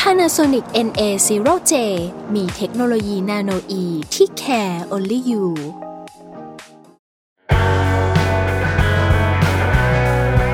[0.00, 1.72] Panasonic NA0J
[2.34, 5.44] มีเทคโนโลยีนาโนอีที่ care only you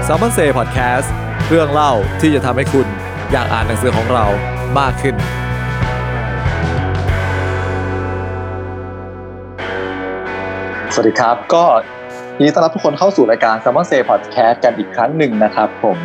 [0.04, 1.12] s ซ l m o n เซ่พอดแคสต์
[1.48, 2.86] เรื่องเล่าที่จะทำให้คุณ
[3.32, 4.26] อยากอ่านหนังสือของเรา
[4.78, 5.16] มากขึ้น
[10.92, 11.64] สวัสดีครับ ก็
[12.36, 15.98] ยินดีต้อนรับทุกคนเข้าสู่รายการ s ซ l m o n Say Podcast กันอีกครั้งหนึ่งนะครับผม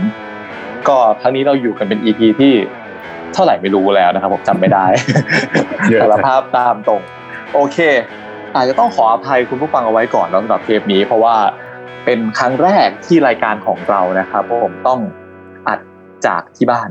[0.87, 2.53] ก็ครั้งนี้เราอยู่กันเป็น EP ที่
[3.35, 4.85] เท่าไหร่ไม่รู้แล้วนะครับผมจำไม่ได้
[5.91, 7.01] เยอะสารภาพตามตรง
[7.53, 7.77] โอเค
[8.55, 11.35] อาจจะต้องขออภัยคุณผู้ฟังเอาไว้ก่อนแล้วสำหรับเทปนี้ เพราะว่า
[12.05, 14.99] เป็นครั้งแรกที่รายการของเรานะครับ ผมต้อง
[15.67, 15.79] อัด
[16.25, 16.89] จากที่บ้าน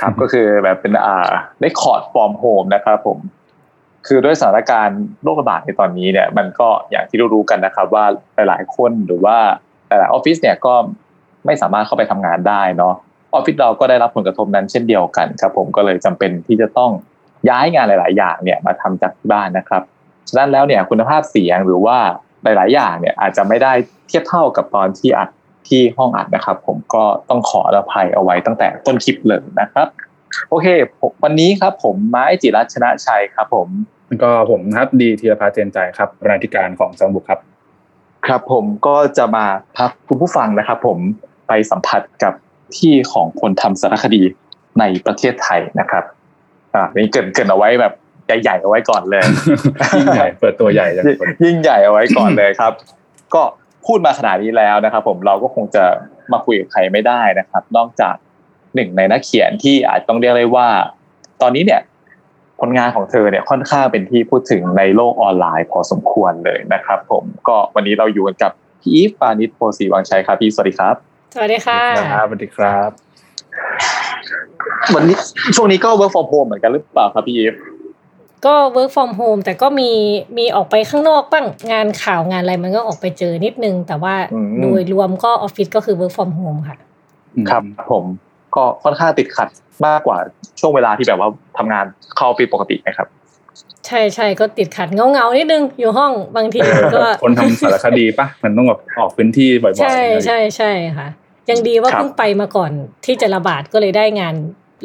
[0.00, 3.18] ครับก็คือแบบเป็นอ่า record from home นะครับ ผม
[4.06, 8.04] คือด้วยสถานการณ์โรคระบาดในตอนนี้เนี่ย มันก็อย่างที่รู้ๆกันนะครับ ว่า
[8.48, 9.36] หลายๆคนหรือว่า
[9.88, 10.74] หลายๆออฟฟิศเนี่ยก็
[11.46, 12.94] ไม่สามารถเข้าไปทำงานได้เนาะ
[13.34, 16.90] ออฟฟิศเราก็ได้รับผลกระทบนั้นเช่นเดียวกันครับ ผมก็เลยจำเป็นที่จะต้อง
[17.48, 19.82] ย้ายงานหลาย ๆ อย่างเนี่ยมาทำจากที่บ้านนะครับ
[20.28, 21.98] ฉะนั้นแล้วเนี่ยคุณภาพเสียงหรือว่า
[22.42, 23.72] หลาย ๆ อย่างเนี่ยอาจจะไม่ได้
[24.08, 25.28] เทียบเท่ากับตอนที่อัด
[25.68, 29.88] ที่ห้องอัดนะครับ ผมก็ต้องขออภัยเอาไว้ตั้งแต่ต้นคลิปเลยนะครับ
[30.48, 30.66] โอเค
[31.00, 33.68] ผมวันนี้ครับ ผมไม้จิรัชนะชัยครับ ผม
[34.22, 37.40] ก็ผมนะครับดีธีรพัฒน์เจนใจครับบรรณาธิการของจังบุกครับ
[38.26, 39.44] ครับผมก็จะมา
[39.76, 40.98] พาคุณผู้ฟังนะครับ ผม
[41.48, 42.34] ไปสัมผัสกับ
[42.78, 44.22] ที่ของคนทำสารคดี
[44.80, 46.04] ในประเทศไทยนะครับ
[46.74, 47.92] อ่านี่เกรินเกรินเอาไว้แบบ
[48.42, 49.22] ใหญ่ๆเอาไว้ก่อนเลย
[49.96, 52.74] ยิ่งใหญ่เปิดตัวใหญ่จังคนยิ่งใหญ่เอาไว้ก่อนเลยครับ
[53.34, 53.42] ก็
[53.86, 55.84] พูดมาขนาดนี้แล้วนะครับ ผมเราก็คงจะ
[56.32, 58.14] มาคุยกับใครไม่ได้นะครับ นอกจาก
[58.74, 60.68] หนึ่งในนักเขียนที่อาจต้องเรียกได้ว่า
[61.42, 61.80] ตอนนี้เนี่ย
[62.60, 71.82] ผลงานของเธอเนี่ยค่อนข้างเป็นที่พูดถึงในโลกออนไลน์ พอสมควรเลยนะครับ ผมก็วันนี้เราอยู่กันกับพี่อีฟปานิชโพสีวังชัยครับพี่สวัสดีครับ สวัสดีค่ะ
[72.14, 72.90] ครับสวัสดีครับ
[74.94, 75.16] วันนี้
[75.56, 77.54] ช่วงนี้ก็ work from home เหมือนกันหรือเปล่าครับพี่อีฟ
[78.46, 79.90] ก็ work from home แต่ก็มี
[80.38, 84.14] มีออกไปข้างนอกบ้างงานข่าวงานอะไรมันก็ออกไปเจอนิดนึง แต่ว่า
[84.60, 86.76] โดยรวมก็ออฟฟิศก็คือ work from home ค่ะ
[87.50, 88.04] ครับผม
[88.56, 89.48] ก็ค่อนข้างติดขัด
[89.86, 90.18] มากกว่า
[90.60, 91.28] ช่วงเวลาที่แบบว่า
[91.58, 91.84] ทำงาน
[92.16, 93.08] เข้าออฟฟิศปกติไหมครับ
[93.86, 96.60] ใช่ใช่ก็ติดขัดเงาเงาๆนิดนึงอยู่ห้องบางที
[96.94, 101.08] ก็คนทำสารคดีปะมันต้องแบบออกพื้นที่บ่อยๆใช่ใช่ใช่ค่ะ
[101.50, 102.72] ยังดีว่าครับเพิ่งไปมาก่อน
[103.06, 104.34] ที่จะระบาดก็เลยได้งาน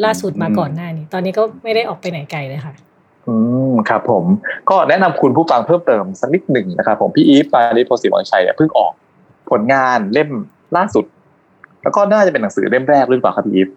[0.06, 2.74] ล่าสุดมาก่อนหน้านี้ ตอนนี้ก็ไม่ได้ออกไปไหนไกลเลยค่ะ
[3.28, 3.34] อื
[3.72, 4.24] มครับผม
[4.70, 8.92] ก็แนะนำคุณผู้ฟังเพิ่มเติมสักนิดหนึ่งนะครับผมพี่อีฟปานิชโพสีวังชัยเนี่ยเพิ่งออก
[9.52, 10.30] ผลงานเล่ม
[10.78, 11.06] ล่าสุด
[11.84, 13.70] แล้วก็น่าจะเป็นหนังสือเล่มแรกหรือเปล่าครับพี่อีฟ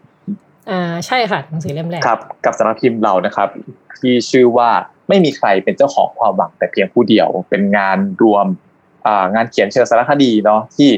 [0.71, 3.49] อ่าใช่ค่ะหนังสือเล่มแรกครับ กับสำนักพิมพ์เรานะครับ
[4.01, 4.71] ที่ชื่อว่า
[5.09, 8.47] ไม่มีใครเป็นเจ้าของความหวังแต่เพียงผู้เดียว เป็นงานรวม
[9.07, 10.91] อ่างานเขียนเชิงสารคดีเนาะที่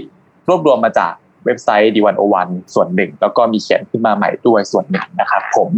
[0.49, 1.13] รวบรวมมาจาก
[1.45, 5.71] เว็บไซต์ดีวันโอวันส่วนหนึ่ง แล้วก็มีเขียนขึ้นมาใหม่ด้วยส่วนหนึ่งนะครับผม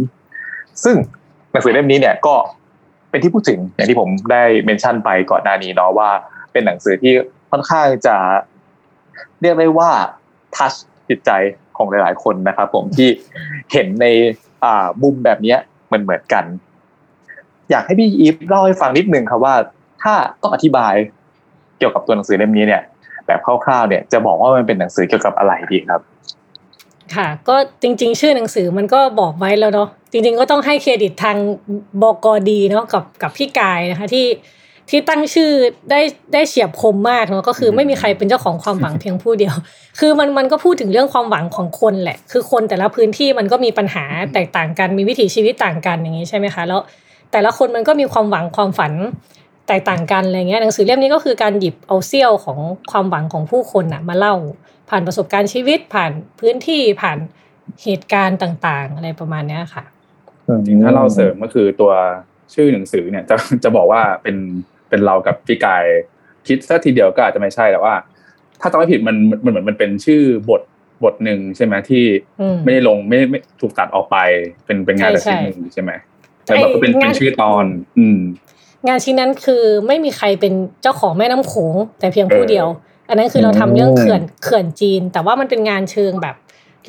[0.83, 0.95] ซึ่ง
[1.51, 2.35] หนังสือเล่มนี้เนี่ยก็
[3.09, 6.09] เป็นที่พูดถึงอย่างที่ผมได้เมนชั่นไปก่อนหน้านี้เนาะว่า
[6.51, 7.13] เป็นหนังสือที่
[7.51, 8.15] ค่อนข้างจะ
[9.41, 9.91] เรียกได้ว่า
[10.55, 10.73] ทัช
[11.09, 11.31] จิตใจ
[11.77, 13.09] ของหลาย ๆ คนนะครับผมที่
[13.71, 14.05] เห็นใน
[14.63, 15.57] อ่ามุมแบบเนี้ย
[15.87, 16.45] เหมือนเหมือนกัน
[17.69, 19.55] อยากให้พี่อีฟเล่าให้ฟังนิดนึงครับว่า
[20.03, 20.93] ถ้าต้องอธิบาย
[21.77, 22.81] เกี่ยวกับตัวหนังสือเล่มนี้เนี่ย
[23.27, 26.01] แบบคร่าวๆเนี่ยจะบอกว่ามันเป็นหนังสือเกี่ยวกับอะไรดีครับ
[27.15, 31.37] ค่ะก็จริง ๆ ชื่อหนังสือมันก็บอกไว้แล้วเนาะจริง ๆ ก็ต้องให้เครดิตทาง
[32.01, 34.27] บกดีเนาะกับกับพี่กายนะคะที่
[34.89, 35.49] ที่ตั้งชื่อ
[35.91, 36.01] ได้
[36.33, 39.55] ได้เฉียบคมมากเนาะก็คือไม่มีใครเป็นเจ้าของความหวังเพียงผู้เดียว
[39.99, 46.81] คือมันมันก็พูดถึงเรื่องความหวังของคนแหละ คือคนแต่ละพื้นที่มันก็มีปัญหาแตกต่างกันมีวิถีชีวิตต่างกันอย่างนี้ใช่ไหมคะ แล้ว
[47.31, 48.93] แต่ละคนมันก็มีความหวังความฝัน
[49.67, 52.59] แตกต่างกันอะไรเงี้ยหนังสือเล่มนี้ก็คือการหยิบเอาเสี้ยวของ
[52.91, 54.35] ความหวังของผู้คนอะมาเล่า
[54.89, 57.17] ผ่านประสบการณ์ชีวิตผ่านพื้นที่ผ่าน
[57.83, 59.83] เหตุการณ์ต่าง ๆ อะไรประมาณเนี้ยค่ะ
[60.47, 61.91] จริงๆถ้าเราเสริมก็คือตัว
[62.53, 64.37] ชื่อหนังสือเนี่ยจะจะบอกว่าเป็น
[64.89, 65.85] เป็นเรากับพี่กาย
[66.47, 67.93] คิดซะทีเดียวก็อาจจะไม่ใช่แต่ว่า
[68.61, 70.61] ถ้าจำไม่ผิดมันมันเหมือนมันเป็นชื่อบท
[71.03, 72.03] บทหนึ่งใช่ไหมที่
[72.41, 74.17] อืมไม่ได้ลงไม่ไม่ถูกตัดออกไป
[74.65, 75.91] เป็นเป็นงานใช่แต่ชิ้นใช่หนึ่งใช่ไหม
[76.43, 77.65] แล้วแบบก็เป็นไอ้เป็นงานชื่อตอน
[77.97, 78.19] อืม
[78.87, 82.67] งานชิ้นนั้นคือไม่มีใครเป็นเจ้าของแม่น้ำโขงแต่เพียงผู้เออเดียว
[83.09, 86.35] อันนั้นคือเราทำเรื่องเขื่อนเขื่อนจีน แต่ว่ามันเป็นงานเชิงแบบ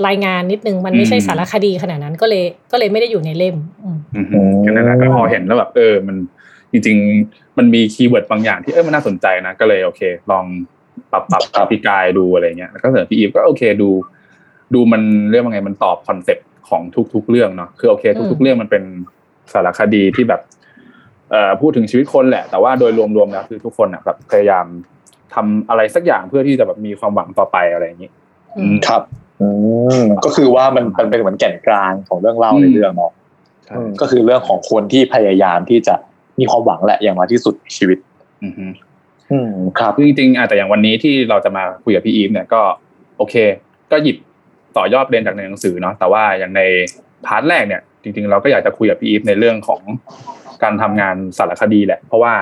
[0.07, 6.17] รายงานนิดนึงมันไม่ใช่สารคดีขนาดนั้นก็เลยก็เลยไม่ได้อยู่ในเล่มอืมอือฮึก็นั่นแหละก็พอเห็นแล้วแบบเออมัน
[6.73, 10.01] จริงๆ มันมี keyword บางอย่างที่เออมันน่าสนใจนะก็เลยโอเค
[10.31, 10.45] ลอง
[11.13, 13.91] ปรับปรับกับพี่กายดูอะไรเงี้ยแล้วก็เสนอพี่อีฟก็โอเคดู
[14.75, 16.83] ดูมันเรื่องว่าไงมันตอบคอนเซ็ปต์ของ
[17.15, 18.83] ทุก ๆ เรื่องเนาะคือโอเค ทุก ๆ เรื่องมันเป็น
[19.53, 20.58] สารคดีที่แบบเอ่อ
[21.61, 24.67] พูดถึงชีวิตคนแหละ แต่ว่าโดยรวมๆแล้วคือทุกคนอะแบบพยายาม
[25.35, 28.11] ทำอะไรสักอย่างเพื่อที่จะแบบมีความหวังต่อไปอะไรอย่างนี้
[28.59, 29.03] อืมครับ
[29.41, 29.49] อื
[30.03, 33.13] มก็คือว่ามันมันเป็นเหมือนแก่นกลางของเรื่องเล่าในเรื่องเนาะ
[33.65, 35.95] ใช่อืมก็คือเรื่องของคนที่พยายามที่จะ
[36.41, 37.99] มีความหวังแหละอย่างน้อยที่สุดในชีวิต
[38.45, 38.67] อือฮึ
[39.33, 42.61] อืมครับคือจริงๆอะแต่อย่างวันนี้ที่เราจะมาคุยกับพี่อีฟเนี่ยก็
[43.17, 43.35] โอเค
[43.91, 44.17] ก็หยิบ
[44.77, 46.63] ต่อยอดเรียนจากในหนังสือเนาะแต่ว่าอย่างใน
[47.27, 49.81] part แรกเนี่ย จริง ๆ เราก็อยากจะคุยกับพี่อีฟในเรื่องของ
[50.63, 52.35] การทำงานสารคดีแหละ เพราะว่า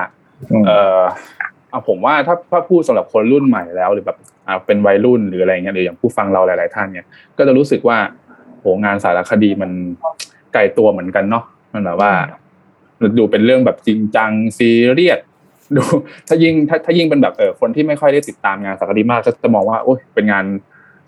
[0.51, 1.01] อืมเออ
[1.69, 4.17] เอาผมว่าถ้าถ้าพูดสำหรับคนรุ่นใหม่แล้วหรือแบบ
[4.47, 7.05] อ่าเป็นวัยรุ่นหรืออะไรเงี้ยหรืออย่างผู้ฟังเราหลาย ๆ ท่านเนี่ย
[7.37, 7.97] ก็จะรู้สึกว่า
[8.61, 9.71] โหงานสารคดีมัน
[10.53, 11.43] ไกลตัวเหมือนกันเนาะ
[11.73, 12.11] มันแบบว่า
[13.17, 15.19] ดูเป็นเรื่องแบบจริงจังซีเรียส
[15.75, 15.83] ดู
[16.27, 20.45] ถ้ายิ่งถ้าถ้ายิ่งเป็นแบบเออคนที่ไม่ค่อยได้ติดตามงานสารคดีมากก็จะมองว่าโอ้ยเป็นงาน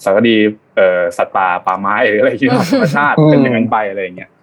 [0.03, 0.35] สารคดี
[0.75, 4.38] เอ่อสัตว์ป่าป่าไม้หรืออะไรที่ธรรมชาติอืมเป็นอย่างนั้นไปอะไรอย่างเงี้ยเออภาพ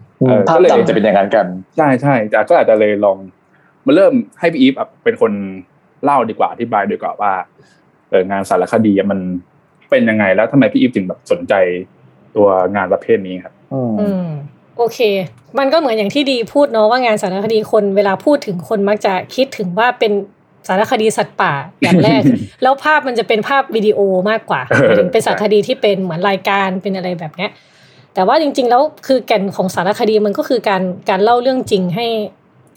[0.49, 1.47] ก็เลยจำจะเป็นอย่างนั้นกัน
[1.77, 3.17] ใช่ใช่แต่ก็อาจจะเลยลอง
[3.87, 5.33] มาเริ่มให้พี่อีฟอะเป็นคน
[6.05, 7.33] เล่าดีกว่าอธิบายดีกว่าว่า
[8.11, 9.21] เอองานสารคดีอะมัน
[9.91, 11.55] เป็นยังไงแล้วทำไมพี่อีฟถึงแบบสนใจ
[12.37, 14.27] ตัวงานประเภทนี้ครับอืมอืม
[14.77, 14.99] โอเค
[15.59, 20.13] มันก็เหมือนอย่างที่ดีพูดเนาะว่างานสารคดีคนเวลาพูดถึงคนมักจะคิดถึงว่าเป็น
[20.69, 21.53] สารคดีสัตว์ป่า
[21.83, 22.23] อย่างแรก
[22.63, 23.99] แล้วภาพมันจะเป็นภาพวิดีโอ
[24.31, 27.51] มากกว่าเออหมายถึงเป็นสารคดีที่เป็นเหมือนรายการเป็นอะไรแบบเนี้ย
[28.17, 32.07] แต่ว่าจริง ๆ แล้วคือแก่นของสารคดีมันก็คือการการเล่าเรื่องจริงให้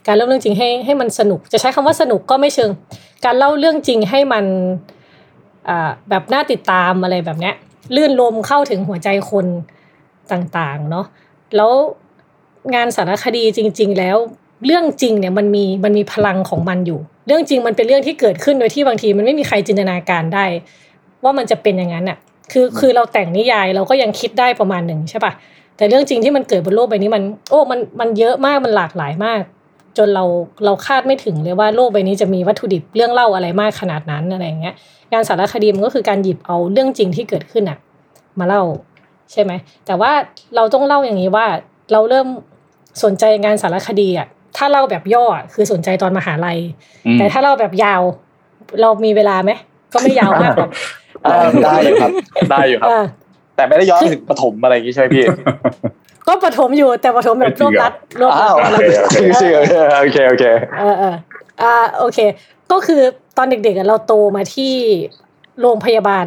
[0.07, 2.69] การเล่าเรื่องจริงให้ให้มันสนุก จะใช้คำว่าสนุกก็ไม่เชิง
[3.25, 4.45] การเล่าเรื่องจริงให้มัน
[6.09, 7.55] แบบน่าติดตามอะไรแบบเนี้ย
[7.95, 9.45] ลื่นลมเข้าถึงหัวใจคน
[10.31, 11.05] ต่างๆเนาะ
[11.55, 11.71] แล้ว
[12.75, 14.17] งานสารคดีจริง ๆ แล้ว
[14.65, 20.45] เรื่องจริงเนี่ยมันมีมันมีพลังของมันอยู่ เรื่องจริงมันเป็นเรื่องที่เกิดขึ้นโดยที่บางทีมันไม่มีใครจินตนาการได้
[21.23, 22.17] ว่ามันจะเป็นอย่างนั้นอะ
[22.51, 25.33] คือคือเราแต่งนิยายเราก็ยังคิดได้ประมาณหนึ่งใช่ปะ
[25.77, 29.41] แต่เรื่องจริงที่มันเกิดบนโลกใบนี้มัน โอ้มันมันเยอะมากมันหลากหลายมาก
[29.97, 30.25] จนเรา
[30.65, 34.75] เราคาดไม่ถึงเลยว่าโลกใบนี้จะมีวัตถุดิบเรื่องเล่าอะไรมากขนาดนั้นอะไรอย่างเงี้ย
[35.13, 37.77] งานสารคดีมันก็คือการหยิบเอาเรื่องจริงที่เกิดขึ้นอะ
[38.39, 38.63] มาเล่า
[39.31, 39.51] ใช่ไหม
[39.85, 40.11] แต่ว่า
[40.55, 41.45] เราต้องเล่าอย่างนี้ว่า
[41.91, 42.27] เราเริ่ม
[43.03, 46.57] สนใจงานสารคดีอะถ้าเล่าแบบย่ออะคือสนใจตอนมหาลัย
[47.05, 48.01] อืมแต่ถ้าเล่าแบบยาว
[48.81, 49.51] เรามีเวลาไหม
[49.93, 50.98] ก็ไม่ยาวมากหรอกเออ
[51.63, 52.11] ได้อยู่ครับ
[52.51, 53.03] ได้อยู่ครับอ่า
[53.55, 55.25] แต่ไม่ได้ย้อนไปถึงปฐมอะไรอย่างงี้ใช่ไหมพี่
[56.27, 60.45] ก็ปฐมอยู่แต่ปฐมแบบรวบรัดรวบรัอ้าดวโอเคโอเคชื่อชื่อโอเคโอเคโอเค
[60.79, 61.15] เออเออ
[61.61, 62.19] อ่าโอเค
[62.71, 63.01] ก็คือ
[63.37, 64.73] ตอนเด็กๆอะเราโตมาที่
[65.61, 66.25] โรงพยาบาล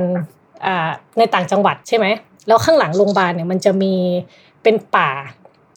[0.67, 2.07] อ่าในต่างจังหวัดใช่ไหม
[2.49, 3.95] แล้วข้างหลังโรงพยาบาลเนี่ยมันจะมี
[4.63, 5.11] เป็นป่า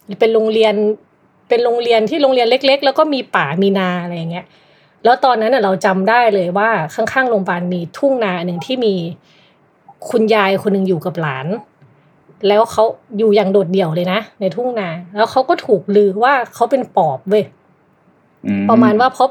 [0.06, 0.74] หรือเป็นโรงเรียน
[1.50, 4.46] เป็นโรงเรียนที่โรงเรียนเล็ก ๆ แล้วก็มีป่ามีนาอะไรอย่างเงี้ย
[5.06, 8.96] แล้วตอนนั้นน่ะเราจำได้เลยว่าข้างๆโรงพยาบาลมีทุ่งนาหนึ่งที่มี
[10.10, 11.48] คุณยายคนหนึ่งอยู่กับหลาน
[12.48, 12.84] แล้วเขา
[13.18, 17.46] อยู่อย่างโดดเดี่ยวเลยนะในทุ่งนา แล้วเขาก็ถูกลือว่าเขาเป็นปอบเว้ย
[18.46, 19.30] อืประมาณว่าพบ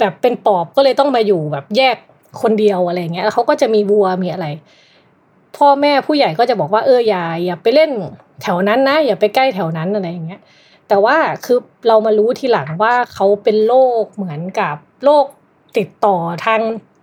[0.00, 1.96] แบบเป็นปอบก็เลยต้องมาอยู่แบบแยก
[2.42, 4.46] คนเดียวอะไรเงี้ยแล้วเขาก็จะมีวัวมีอะไร
[5.56, 7.90] พ่อแม่ผู้ใหญ่ก็จะบอกว่าเอออย่าอย่าไปเล่น
[8.42, 10.40] แถวนั้นนะอย่าไปใกล้แถวนั้นอะไรอย่างเงี้ย
[10.88, 11.58] แต่ว่าคือ
[11.88, 15.24] เรามารู้ทีหลังว่าเขาเป็นโรคเหมือนกับ โรค
[15.78, 16.60] ติดต่อทาง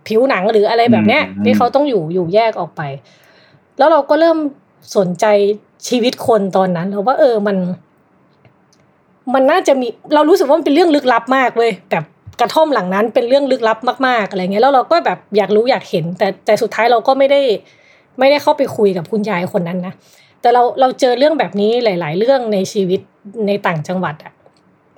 [0.08, 2.82] ผิวหนังหรืออะไรแบบเนี้ยที่เขาต้องอยู่อยู่แยกออกไป
[3.78, 4.38] แล้วเราก็เริ่ม
[4.98, 5.26] สนใจ
[5.88, 7.58] ชีวิตคนตอนนั้นแล้วว่าเออมัน
[9.34, 12.04] มันน่าจะมีเรารู้สึกว่ามันเป็นเรื่องลึกลับมากเว้ยแบบ
[12.40, 17.42] กระท่อมหลังนั้นเป็นเรื่องลึกลับมากๆอะไรเงี้ยแล้วเราก็แบบอยากรู้อยากเห็น แต่แต่สุดท้ายเราก็ไม่ได้
[18.20, 19.94] ไม่ได้เข้าไปคุยกับคุณยายคนนั้นนะ
[20.42, 23.00] แต่เราเราเจอเรื่องแบบนี้หลาย ๆ เรื่องในชีวิต
[23.48, 24.33] ในต่างจังหวัดอะ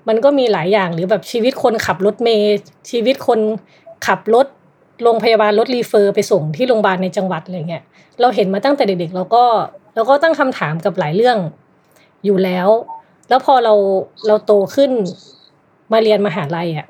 [0.07, 2.55] มันก็มีหลายอย่างหรือแบบชีวิตคนขับรถเมย์
[2.91, 3.39] ชีวิตคน
[4.07, 4.47] ขับรถ
[5.03, 7.83] โรงพยาบาลรถรีเฟอร์ไปส่งที่โรงพยาบาลในจังหวัดอะไรเงี้ย
[8.21, 9.43] เราเห็นมาตั้งแต่เด็กๆเราก็
[9.95, 11.37] เราก็ตั้งคำถามกับหลายเรื่อง
[12.25, 12.67] อยู่แล้ว
[13.29, 13.73] แล้วพอเรา
[14.27, 14.91] เราโตขึ้น
[15.93, 16.87] มาเรียนมหาลัยอะ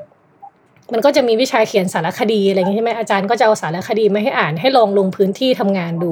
[0.93, 6.11] มันก็จะมีวิชาเขียนสารคดีอะไรอย่างงี้ใช่ไหมอาจารย์ก็จะเอาสารคดีมาให้อ่านให้ลองลงพื้นที่ทำงานดู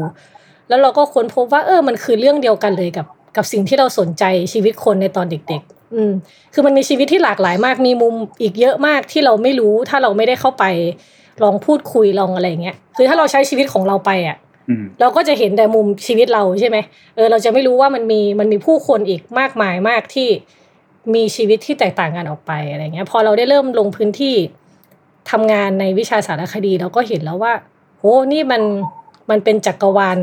[0.70, 3.08] แล้วเราก็ค้นพบว่าเออมันคือเรื่องเดียวกันเลยกับ
[3.38, 6.12] กับสิ่งที่เราสนใจชีวิตคนในตอนเด็กๆ อืม
[6.54, 10.64] คือมันมีชีวิตที่หลากหลายมากมีมุมอีกเยอะมากที่เราไม่รู้ถ้าเราไม่ได้เข้าไป
[11.44, 14.38] ลองพูดคุยลองอะไรอย่างเงี้ยคือถ้าเราใช้ชีวิตของเราไปอะ
[14.70, 16.78] อืมเราก็จะเห็นแต่มุมชีวิตเราใช่ไหม
[17.16, 20.30] เออเราจะไม่รู้ว่ามันมีมันมีผู้คนอีกมากมายมากที่
[21.16, 24.36] มีชีวิตที่แตกต่างกันออกไปอะไรเงี้ย พอเราได้เริ่มลงพื้นที่
[25.32, 27.54] ทำงานในวิชาสารคดี เราก็เห็นแล้วว่า
[28.00, 28.62] โหนี่มัน
[29.30, 30.20] มันเป็นจักรวาล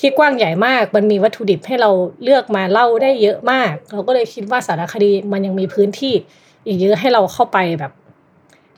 [0.00, 1.90] ที่กว้างใหญ่มาก มันมีวัตถุดิบให้เรา
[2.22, 6.14] เลือกมาเล่าได้เยอะมาก เราก็เลยคิดว่าสารคดีมันยังมีพื้นที่
[6.66, 7.92] อีกเยอะให้เราเข้าไปแบบ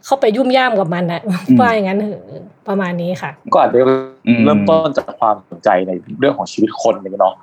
[0.07, 1.21] เข้าไปยุ่มย่ามกับมันนะ
[1.61, 2.23] ว่าอย่างนั้นเถอะ
[2.69, 3.79] ประมาณนี้ค่ะ ก็อาจจะ
[4.26, 7.35] อืมเริ่มต้นจากความสนใจในเรื่องของชีวิตคนอย่างเงี้ยเนาะ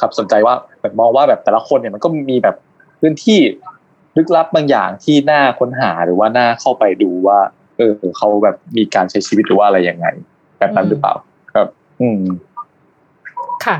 [0.00, 2.56] ครับสนใจว่าแบบมองว่าแบบแต่ละคนเนี่ยมันก็มีแบบ
[3.00, 3.40] พื้นที่
[4.16, 7.38] ลึกลับบางอย่างที่น่าค้นหาหรือว่าน่าเข้าไปดูว่า
[7.78, 10.06] เออเขาแบบมีการใช้ชีวิตหรือว่าอะไรยังไง
[10.58, 11.14] แบบนั้นหรือเปล่า
[11.54, 11.68] ครับ
[12.00, 12.20] อืม
[13.66, 13.76] ค่ะ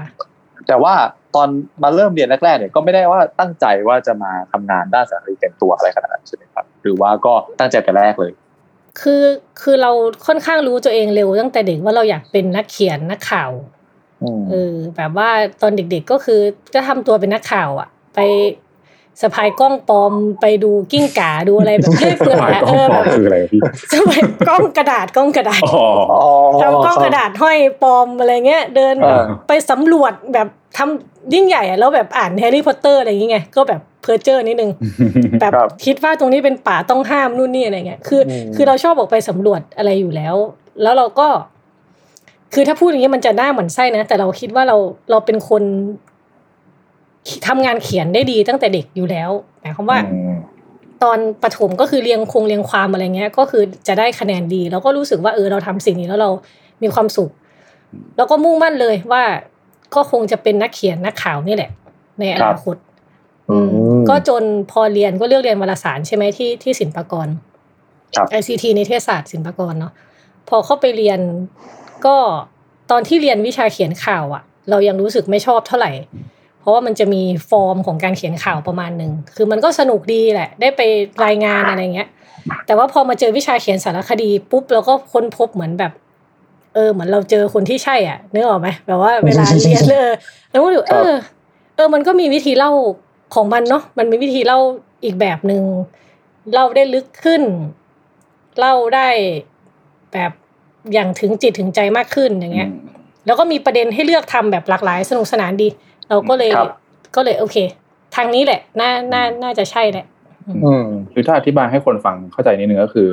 [0.68, 0.94] แต่ว่า
[1.34, 1.48] ตอน
[1.82, 8.32] มาเริ่มเรียนแรกๆเนี่ยก็ไม่ได้ว่าตั้งใจว่าจะมาทำงานด้านสารคดีเต็มตัวอะไรขนาดนั้นใช่ไหมครับหรือว่าก็ตั้งใจแต่แรกเลย
[9.00, 9.24] คือ
[9.62, 9.90] คือเรา
[10.26, 13.50] ค่อนข้างรู้ตัวเองเร็วตั้งแต่เด็กว่าเราอยากเป็นนักเขียนนักข่าว
[14.22, 15.30] อืมเออแบบว่า
[15.62, 16.40] ตอนเด็กๆก็คือ
[16.74, 18.18] จะทำตัวเป็นนักข่าวอะไป
[19.22, 23.60] สะพายกล้องปลอมไปดูกิ้งก่าดูอะไรแบบเรื่อยเปื่อยหมายอะกล้เอองอปลแบอมบคืออะไรพี่
[23.92, 25.84] สมัยกล้องกระดาษกล้องกระดาษอ๋อ
[26.60, 34.70] ทำกล้องกระดาษห้อยปลอมอะไรเงี้ย เดินเออไปสำรวจแบบทำยิ่งใหญ่อะแล้วแบบอ่านแฮร์รี่พอตเตอร์อะไรอย่างเงี้ยก็แบบเพ้อเจ้อนิดนึง
[35.40, 40.34] แบบครับคิดว่าตรงนี้เป็นป่าต้องห้ามนู่นนี่อะไรเงี้ยคืออืมคือเราชอบออกไปสำรวจอะไรอยู่แล้ว
[40.82, 41.28] แล้วเราก็
[42.54, 44.76] คือถ้าพูดอย่างนี้มันจะหน้าเหมือนไส้นะแต่เราคิดว่าเรา
[45.10, 45.62] เราเป็นคน
[47.46, 50.34] ทำงานเขียนได้ดีตั้งแต่เด็กอยู่แล้วหมายความว่าอืม
[51.02, 56.30] ตอนประถมก็คือเรียงคงเรียงความอะไรเงี้ย ก็คือจะได้คะแนนดี แล้วก็รู้สึกว่าเออเราทำสิ่งนี้แล้วเรา
[56.82, 57.30] มีความสุข
[58.16, 59.22] แล้วก็มุ่งมั่นเลยว่า
[59.94, 61.70] ก็คงจะเป็นนักเขียนนักข่าวนี่แหละ
[62.20, 62.76] ในอนาคต
[63.50, 63.68] อืม
[64.08, 67.28] ก็จนพอเรียนก็เลือกเรียนวารสารใช่ไหมที่ที่ศิลปากร
[68.16, 69.92] ครับ ICT นิเทศศาสตร์ศิลปากรเนาะ
[70.48, 71.20] พอเข้าไปเรียน
[72.06, 72.16] ก็
[72.90, 75.92] ตอนที่เรียนวิชาเขียนข่าวอะเรายังรู้สึกไม่ชอบเท่าไหร่
[76.64, 80.80] เพราะว่ามันจะมีฟอร์มของการเขียนข่าวประมาณหนึ่งคือมันก็สนุกดีแหละ ได้ไป
[81.24, 82.08] รายงานอะไรเงี้ย
[82.66, 85.92] แต่ว่าพอมาเจอวิชาเขียนสารคดีปุ๊บเราก็ค้นพบเหมือนแบบ
[86.74, 90.12] เออ เหมือนเราเจอคนที่ใช่อะนึกออกไหมแบบว่าเวลาเรียนเออ
[90.50, 91.12] แล้วก็ดูเออ
[91.76, 92.72] เออ มันก็มีวิธีเล่า
[93.34, 94.58] ของมันเนาะมันมีวิธีเล่า
[95.04, 95.62] อีกแบบหนึ่ง
[96.52, 97.42] เล่าได้ลึกขึ้น
[98.58, 99.08] เล่าได้
[100.12, 100.32] แบบ
[100.92, 102.70] อย่างถึงจิตถึงใจมากขึ้นอย่างเงี้ย
[103.26, 105.68] แล้วก็มีประเด็นให้เลือกทำแบบหลากหลาย สนุกสนานดี
[106.08, 106.68] เราก็เลยครับ
[107.16, 107.56] ก็เลยโอเค
[108.16, 110.06] ทางนี้แหละ น่าน่าน่าจะใช่แหละ
[110.64, 113.08] อืมคือถ้าอธิบายให้คนฟังเข้าใจนิดนึงก็คือ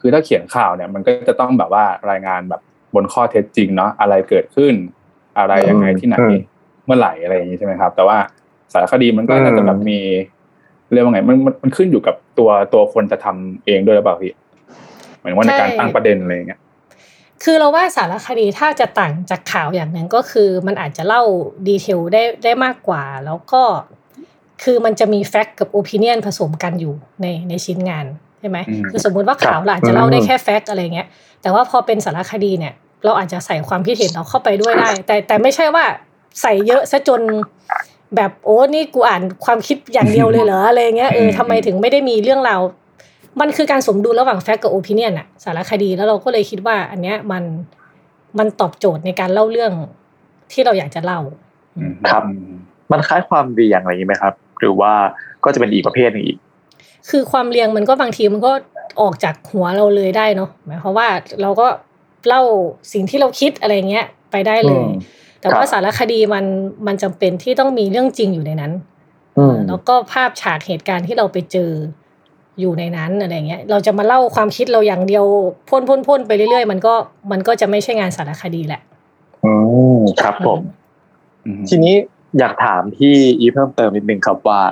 [0.00, 2.60] คือถ้าเขียนข่าวเนี่ย มันก็จะต้องแบบว่ารายงานแบบ
[2.94, 4.74] บนข้อเท็จจริงเนาะอะไรเกิดขึ้น
[5.38, 6.36] อะไรยังไงที่ไหนอืม
[6.86, 8.18] เมื่อไหร่อะไรอย่างนี้ใช่ไหมครับ แต่ว่า
[8.72, 10.00] สารคดีมันก็อืมน่าจะแบบมี
[10.92, 14.32] เรียกว่าไงมันมันมันขึ้นอยู่กับตัวตัวคนจะทำเองด้วยหรือเปล่าพี่
[15.20, 16.60] หมายถึงว่าในการใช่ตั้งประเด็นอะไรอย่างเงี้ย
[17.44, 21.22] คือเราว่าสารคดีถ้าจะต่างจากข่าวอย่างหนึ่งก็คือมันอาจจะเล่า
[21.68, 23.62] ดีเทลได้ได้มากกว่า แล้วก็
[24.62, 28.06] คือมันจะมีแฟกต์กับโอปิเนียนผสมกันอยู่ในในชิ้นงาน
[28.40, 31.06] ใช่ไหมอืมคือสมมุติว่าข่าวครับเราอาจจะเล่าได้อืมแค่แฟกต์อะไรเงี้ย
[31.42, 32.74] แต่ว่าพอเป็นสารคดีเนี่ย
[33.04, 35.84] เราอาจจะใส่ความคิดเห็นเราเข้าไปด้วยได้ แต่แต่ไม่ใช่ว่า
[36.42, 37.20] ใส่เยอะซะจน
[38.16, 42.60] แบบโอ้นี่กูอ่านความคิดอย่างเดียวเลยเหรออะไรเงี้ยเออทำไมถึงไม่ได้มีเรื่องราว
[43.40, 47.44] มันคือการสมดุลระหว่างแฟกต์กับโอปิเนียนอะสารคดีแล้วเราก็เลยคิดว่า อันเนี้ยมัน
[48.38, 49.72] มันตอบโจทย์ในการเล่าเรื่อง
[50.52, 51.20] ที่เราอยากจะเล่า
[51.76, 52.22] อืมครับ
[52.92, 54.92] มันคล้ายความเรียงอะไรอย่างนี้ไหมครับ หรือว่า
[55.44, 56.38] ก็จะเป็นอีกประเภทหนึงอีก
[57.10, 58.52] คือความเรียงมันก็บางทีมันก็
[59.00, 61.08] ออกจากหัวเราเลยได้เนาะหมายความว่า
[61.42, 61.66] เราก็
[62.28, 62.42] เล่า
[62.92, 64.92] สิ่งที่เราคิดอะไรเงี้ยไปได้เลยอืม
[65.40, 66.44] แต่ว่าครับสารคดีมัน
[66.86, 68.72] มันจำเป็นที่ต้องมีเรื่องจริงอยู่ในนั้น
[69.38, 71.70] อืมแล้วก็ภาพฉากเหตุการณ์ที่เราไปเจอ
[72.60, 75.24] อยู่ในนั้นอะไรเงี้ยเราจะมาเล่าความคิดเราอย่างเดียว
[75.68, 76.94] พ่นพ่นพ่นไปเรื่อยๆ มันก็
[77.32, 78.80] มันก็จะไม่ใช่งานสารคดีแหละ
[79.44, 79.52] อื
[79.98, 80.60] มครับผม
[81.46, 81.94] อืมทีนี้
[82.38, 84.62] อยากถามพี่อีฟเพิ่มเติมนิดนึงครับว่า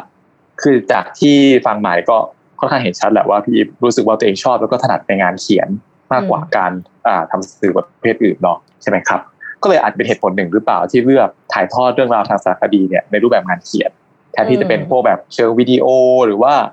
[0.63, 1.37] คือจากที่
[1.67, 2.17] ฟังหมายก็
[2.59, 5.69] ค่อนข้างเห็นชัดแหละว่าพี่อีฟรู้สึกว่าตัวเองชอบแล้วก็ถนัดในงานเขียน
[6.13, 6.73] มากกว่าการ
[7.07, 9.21] อ่าทำสื่อประเภทอื่นเนาะใช่ไหมครับ
[9.63, 13.91] ก็เลยอาจเป็นเหตุผลหนึ่งหรือเปล่าที่เลือกถ่ายทอดเรื่องราวทางสารคดีเนี่ยในรูปแบบงานเขียน
[14.33, 15.87] แทนที่จะเป็นพวกแบบเชิงวิดีโอ
[16.27, 16.67] หรือว่าอ่า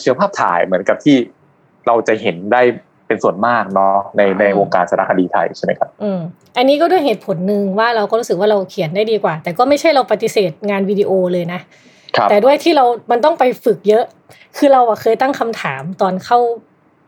[0.00, 1.16] เชิงภาพถ่ายเหมือนกับที่
[1.86, 2.62] เราจะเห็นได้
[3.06, 6.20] เป็นส่วนมากเนาะในในวงการสารคดีไทยใช่ไหมครับอืม
[6.56, 11.60] อันนี้ก็ด้วยเหตุผลหนึ่งว่าเราก็รู้สึกว่าเราเขียนได้ดีกว่า แต่ก็ไม่ใช่เราปฏิเสธงานวิดีโอเลยนะ
[12.16, 14.04] ครับแต่ด้วยที่เรา มันต้องไปฝึกเยอะ
[14.56, 16.38] คือเราอะเคยตั้งคำถามตอนเข้า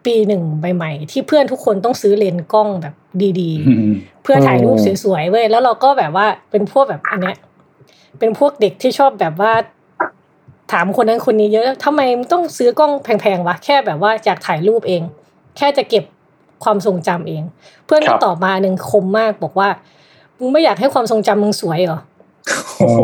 [0.07, 2.95] ปีหนึ่งใหม่ๆที่เพื่อนทุกคนต้องซื้อเลนส์กล้องแบบ
[3.41, 7.37] ดีอืมๆเพื่อถ่ายรูปสวยๆเว้ยแล้วเราก็แบบว่าเป็นพวกแบบอันเนี้ย
[8.19, 9.53] เป็นพวกเด็กที่ชอบแบบว่า
[10.73, 12.01] ถามคนนั้นคนนี้เยอะทำไม
[12.33, 15.03] ต้องซื้อกล้องแพงๆวะแค่แบบว่าอยากถ่ายรูปเอง
[15.57, 16.05] แค่จะเก็บ
[16.65, 17.43] ความทรงจำเอง
[17.85, 19.69] เพื่อนก็ตอบมาหนึ่งคมมากบอกว่า
[20.39, 22.01] มึงไม่อยากให้ความทรงจำมึงสวยเหรอ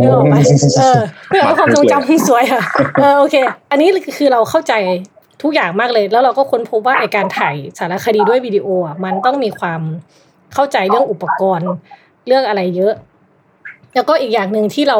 [0.01, 0.37] นึกออกไหม
[0.79, 2.63] เออไม่อยากให้ความทรงจำมึงสวยอะ
[3.01, 3.37] เออโอเค
[3.71, 4.75] อันนี้คือเราเข้าใจ
[5.43, 9.81] ทุกอย่างมากเลย แล้วเราก็ค้นพบว่าไอการถ่ายสารคดีด้วยวิดีโออะมันต้องมีความ
[10.55, 11.69] เข้าใจเรื่องอุปกรณ์
[12.27, 12.95] เรื่องอะไรเยอะ
[13.95, 14.99] แล้วก็อีกอย่างหนึ่งที่เรา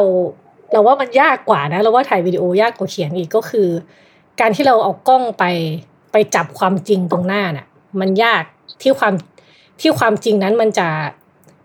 [0.71, 3.67] เราว่ามันยากกว่านะเราว่าถ่ายวิดีโอยากกว่าเขียนอีกก็คือ
[4.39, 5.43] การที่เราเอากล้องไป
[6.11, 7.67] ไปจับความจริงตรงหน้าน่ะ
[7.99, 8.43] มันยาก
[8.81, 9.13] ที่ความ
[9.81, 10.87] ที่ความจริงนั้นมันจะ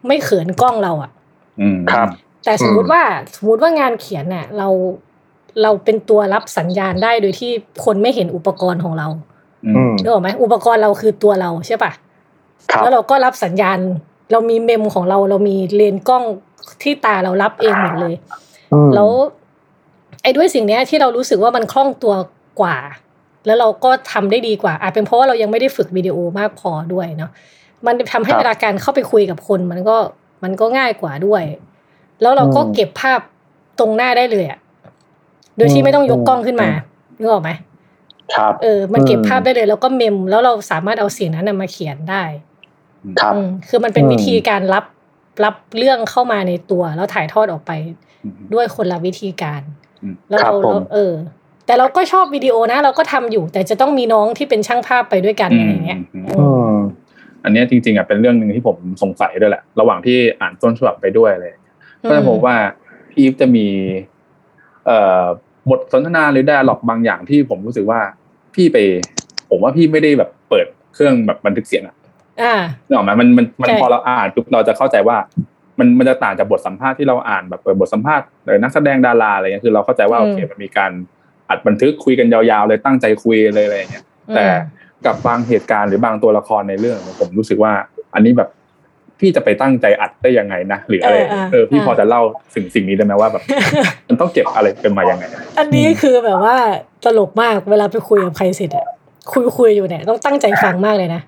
[0.06, 1.10] ไม่เขินกล้องเราอะ
[1.60, 2.08] อืมครับ
[2.44, 3.02] แต่สมมุติว่า
[3.36, 4.68] สมมติว่างานเขียนน่ะ เรา
[5.62, 7.50] เราเป็นตัวรับสัญญาณได้โดยที่
[7.84, 9.08] คนไม่เห็นอุปกรณ์ของเรา
[9.66, 11.92] อือืมมนึกออกไหมอุปกรณ์เราคือตัวเราใช่ปะ
[12.70, 13.78] ครับแล้วเราก็รับสัญญาณ
[14.32, 16.24] เรามีเมมของเรา เรามีเลนส์กล้อง
[16.82, 18.43] ที่ตาเรารับเองหมดเลยอืม
[18.94, 19.10] แล้ว
[20.22, 22.14] ไอ้ด้วยสิ่งเนี้ยที่เรารู้สึกว่ามันคล่องตัว
[22.60, 22.76] กว่า
[23.46, 27.30] แล้วเราก็ทำได้ดีกว่า อาจเป็นเพราะว่าเรายังไม่ได้ฝึกวิดีโอมากพอด้วยเนาะ
[27.86, 29.96] มันทำให้เวลาการเข้าไปคุยกับคน มันก็
[30.44, 31.44] มันก็ง่ายกว่าด้วย
[32.22, 33.20] แล้วเราก็เก็บภาพ
[33.78, 34.58] ตรงหน้าได้เลยอะ
[35.56, 36.68] โดยที่ไม่ต้องยกกล้องขึ้นมา
[37.18, 37.50] นึกออกไหม
[38.34, 42.22] ครับเออ มันเก็บอืมภาพได้เลย แล้วก็เมม แล้วเราสามารถเอาเสียงนั้นนะมาเขียนได้
[43.20, 44.84] ครับอืมคือมันเป็นอืมวิธีการรับ
[45.44, 48.13] รับเรื่องเข้ามาในตัว แล้วถ่ายทอดออกไปอืม
[48.54, 49.62] ด้วยคนละวิธีการ
[50.02, 51.12] อืมแล้วครับเราผมเราเออ
[51.66, 56.76] แต่เราก็ชอบวิดีโอนะ เราก็ทำอยู่ แต่จะต้องมีน้องที่เป็นช่างภาพไปด้วยกันอะไรอย่างเงี้ยอืมอือืมม
[57.44, 61.74] อันเนี้ยจริงๆอะเป็นเรื่องหนึ่งที่ผมสงสัยด้วยแหละ ระหว่างที่อ่านต้นฉบับไปด้วยอะไรอย่างเลย
[62.08, 62.56] ก็จะพบว่า
[63.10, 63.66] พี่อีฟจะมี
[64.86, 65.24] เอ่อ
[65.70, 68.00] บทสนทนาหรือ d ด a l ล็อกบางอย่างที่ผมรู้สึกว่า
[68.54, 68.76] พี่ไป
[69.50, 71.96] ผมว่าพี่ไม่ได้แบบเปิดเครื่องแบบบันทึกเสียงอะ
[72.42, 72.54] อ่า
[72.86, 75.16] นึกออกไหมมันมันมันใช่พอเราอ่านปุ๊บเราจะเข้าใจว่า
[75.78, 80.90] มันมันจะต่างจากบทสัมภาษณ์ที่เราอ่านแบบเปิดบทสัมภาษณ์หรือนักแสดงดาราอะไรเงี้ยคือเราเข้าใจว่าโอเคมันมีการ
[81.50, 84.04] อัดบันทึกคุยกันยาวๆเลยตั้งใจคุยเลยอะไรอย่างเงี้ย
[84.34, 84.46] แต่
[85.06, 87.72] กับบางเหตุการณ์หรือบางตัวละครในเรื่องผมรู้สึกว่า
[88.14, 88.48] อันนี้แบบ
[89.20, 92.22] พี่จะไปตั้งใจอัดได้ยังไงนะหรืออะไรเออเออเออพี่เออพอจะเล่า
[92.54, 93.42] สิ่งสิ่งนี้ได้ไหมว่าแบบ
[94.08, 95.24] มันต้องเก็บอะไรเป็นมายังไง
[95.58, 96.56] อันนี้คือแบบว่า
[97.04, 98.86] ตลกมากเวลาไปคุยกับใครเสร็จอะ
[99.32, 101.20] คุยคุยอยู่เนี่ยต้องตั้งใจฟังมากเลยนะ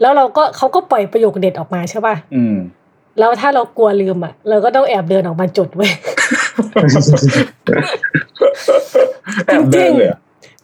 [0.00, 2.56] แล้วเราก็เขาก็ปล่อยประโยคเด็ดออกมาใช่ป่ะอืม
[3.18, 5.92] แล้วถ้าเรากลัวลืมอะเราก็ต้องแอบเดินออกมาจดไว้ย
[9.46, 10.18] แอบเดินเลยอะ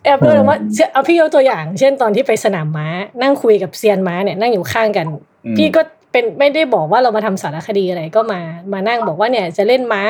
[0.05, 2.87] แอบเดินออกมาเช่นเอาพี่ยกตัวอย่าง เช่นตอนที่ไปสนามม้า
[3.23, 5.07] นั่งคุยกับเซียนม้าเนี่ยนั่งอยู่ข้างกัน
[5.47, 5.81] อืมพี่ก็
[6.13, 8.41] เป็นไม่ได้บอกว่าเรามาทำสารคดีอะไรก็มา
[8.73, 10.03] มานั่งบอกว่าเนี่ยจะเล่นม้า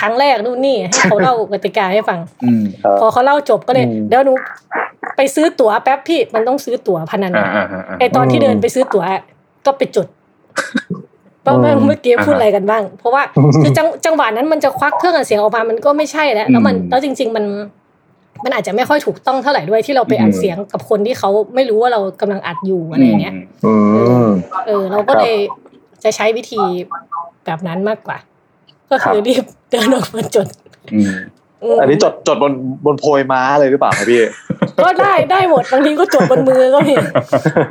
[0.00, 4.32] ครั้งแรกนู่นนี่ให้เขาเล่ากติกาให้ฟังอืมครับพอเขาเล่าจบก็เลยอืมเดี๋ยวหนู
[5.16, 9.04] ไปซื้อตั๋วแป๊บพี่มันต้องซื้อตั๋วพนันอ่าอะอ่าอ่าไอตอนที่เดินไปซื้อตั๋ว
[9.66, 10.06] ก็ไปจด
[11.46, 13.22] ว่าเมื่อเมื่อกี้พูดอะไรกันบ้าง เพราะว่า
[13.62, 17.44] คือจังจังหวะนั้นมันจะควักเครื่องอัดเสียงออกมามันก็ไม่ใช่แล้วแล้วมันแล้วจริง ๆ มัน
[18.44, 23.34] มันอาจจะไม่ค่อยถูกต้องเท่าไหร่ด้วยที่เราไปอัดเสียงกับคนที่เขาไม่รู้ว่าเรากำลังอัดอยู่อะไรอย่างเงี้ย
[23.66, 23.74] อื
[24.26, 24.28] ม
[24.66, 25.36] เออ เราก็เลย
[26.04, 26.62] จะใช้วิธี
[27.44, 28.18] แบบนั้นมากกว่า
[28.90, 30.46] ก็คือรีบเดินออกมาจด
[31.64, 32.52] อืมมอันนี้จดจดบน
[32.86, 34.22] บนโพยม้าเลยหรือเปล่าครับพี่
[34.82, 36.94] ก็ได้ได้หมดบางทีก็จดบนมือก็มี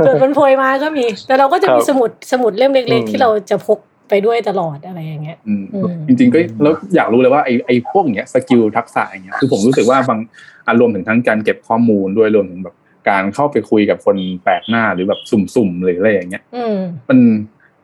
[0.07, 3.79] จดบนโพยมาก็มี แต่เราก็จะมีครับสมุดสมุดเล่มเล็กอืมๆที่เราจะพก
[4.09, 10.19] ไปด้วยตลอดอะไรอย่างเงี้ยอืมอืมจริงๆก็แล้วอยากรู้เลยว่าไอ้ไอ้พวกเนี้ย skill ทักษะอย่างเงี้ยคือผมรู้สึกว่าบาง
[10.67, 12.75] อารวมถึงทั้งการเก็บข้อมูลด้วยรวมถึงแบบ
[13.09, 16.77] การเข้าไปคุยกับคนแปลกหน้าหรือแบบสุ่มๆหรืออะไรอย่างเงี้ยอืม
[17.09, 17.19] มัน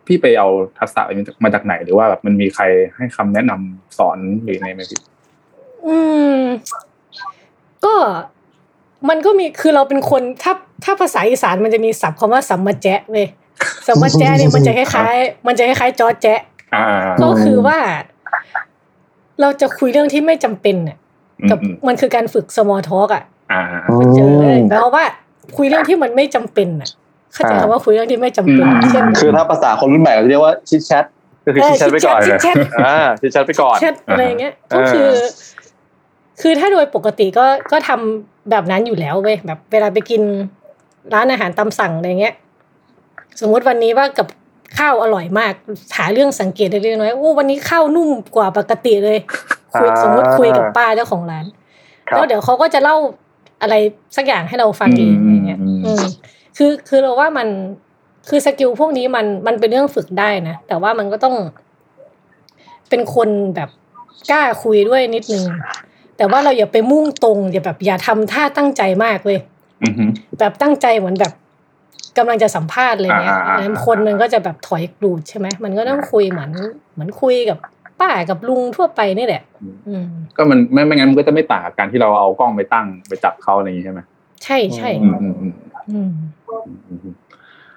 [0.07, 0.47] พี่ไปเอา
[0.79, 2.63] ทักษะอะไรมาจากไหนหรือว่าแบบมันมีใคร
[2.95, 4.99] ให้คำแนะนำสอนหรือไงไหมพี่
[5.87, 5.97] อื
[6.37, 6.39] ม
[7.85, 7.95] ก็
[9.09, 13.27] มันก็มีคือเราเป็นคนถ้าถ้าภาษาอีสานมันจะมีศัพท์คำว่าสัมมาแจ๊ะเว้ย
[13.87, 16.41] สัมมาแจ๊ะเนี่ยมันจะคล้ายๆมันจะคล้ายๆจอแจ๊ะ
[16.75, 16.85] อ่า
[17.21, 17.77] ก็คือว่า
[19.41, 20.97] เราจะคุยเรื่องที่ไม่จำเป็นเนี่ย
[21.49, 23.61] กับอืมมันคือการฝึก small talk อะอ่า
[24.15, 24.35] เจอ
[24.69, 25.05] แปลว่า
[25.57, 26.89] คุยเรื่องที่มันไม่จำเป็นอะ
[27.33, 31.05] เข้าใจคำว่าคุยเรื่องที่ไม่จำเป็นอืมเช่นคือถ้าภาษาคนรุ่นใหม่เราจะเรียกว่าชิดแชท
[31.45, 35.09] ก็คือชิดแชทไปก่อนชิดแชทอ่าชิดแชทไปก่อนแชทอะไรอย่างเงี้ยอ่าก็คือ
[36.41, 40.21] คือถ้าโดยปกติก็ก็ทำแบบนั้นอยู่แล้วเว้ยแบบเวลาไปกิน
[41.13, 42.35] ร้านอาหารตามสั่งอะไรเงี้ย
[43.41, 44.27] สมมุติวันนี้ว่ากับ
[44.77, 45.53] ข้าวอร่อยมาก
[45.97, 49.17] หาเรื่องสังเกตได้เล็กน้อยโอ้วันนี้ข้าวนุ่มกว่าปกติเลย
[49.73, 51.45] คุยอ่าสมมติคุยกับป้าเจ้าของร้าน
[52.07, 52.97] ครับแล้วเดี๋ยวเขาก็จะเล่า
[53.61, 53.75] อะไร
[54.15, 56.03] สักอย่างให้เราฟังเองอะไรเงี้ยอืมอืม
[56.57, 57.47] คือคือเราว่ามัน
[58.29, 61.35] คือสกิลพวกนี้มันมันเป็นเรื่องฝึกได้นะ แต่ว่ามันก็ต้อง
[62.89, 63.69] เป็นคนแบบ
[64.31, 65.43] กล้าคุยด้วยนิดนึง
[66.19, 69.39] แต่ว่าเราอย่าไปมุ่งตรงอย่าแบบอย่าทำท่าตั้งใจมากเลย
[69.81, 71.33] อืมอืมแบบตั้งใจเหมือนแบบ
[72.17, 76.51] กำลังจะสัมภาษณ์อะไรเงี้ยอ่าอ่าอ่าแล้วคนมันก็จะแบบถอยกรูดใช่ไหมมันก็ต้องคุยเหมือน
[76.93, 77.57] เหมือนคุยกับ
[77.99, 79.43] ป้ากับลุงทั่วไปนี่แหละ
[79.87, 80.05] อืม
[80.37, 83.99] ก็มันไม่ไม่งั้นมันก็จะไม่ต่างกับการที่เราเอากล้องไปตั้งไปจับเขาอะไรอย่างนี้ใช่ไหม
[84.43, 85.53] ใช่ใช่อืมอืมอืม
[85.91, 86.11] อืม
[87.03, 87.13] อืม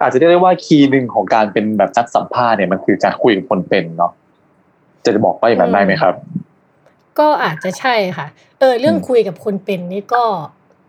[0.01, 4.13] อาจจะเรียกได้ว่าคีย์หนึ่งของการเป็นแบบนักสัมภาษณ์เนี่ยมันคือการคุยกับคนเป็นเนาะ
[5.05, 6.15] จะบอกว่าอย่างนั้นได้ไหมครับ
[7.18, 8.27] ก็อาจจะใช่ค่ะ
[8.59, 10.25] เออ เรื่องคุยกับคนเป็นนี่ก็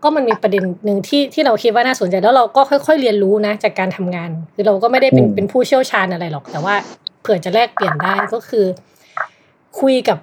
[0.02, 6.74] ก็มันมีประเด็นหนึ่งที่ที่เราคิดว่าน่าสนใจแล้วเราก็ค่อย ๆ เรียนรู้นะจากการทำงาน คือเราก็ไม่ได้เป็นอืมเป็นผู้เชี่ยวชาญอะไรหรอก แต่ว่า
[7.20, 8.66] เผื่อจะแลกเปลี่ยนได้ก็คือ
[9.80, 10.18] คุยกับ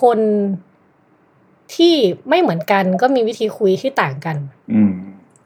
[0.00, 0.18] คน
[1.74, 1.94] ที่
[2.28, 4.36] ไม่เหมือนกันก็มีวิธีคุยที่ต่างกัน
[4.72, 4.92] อืม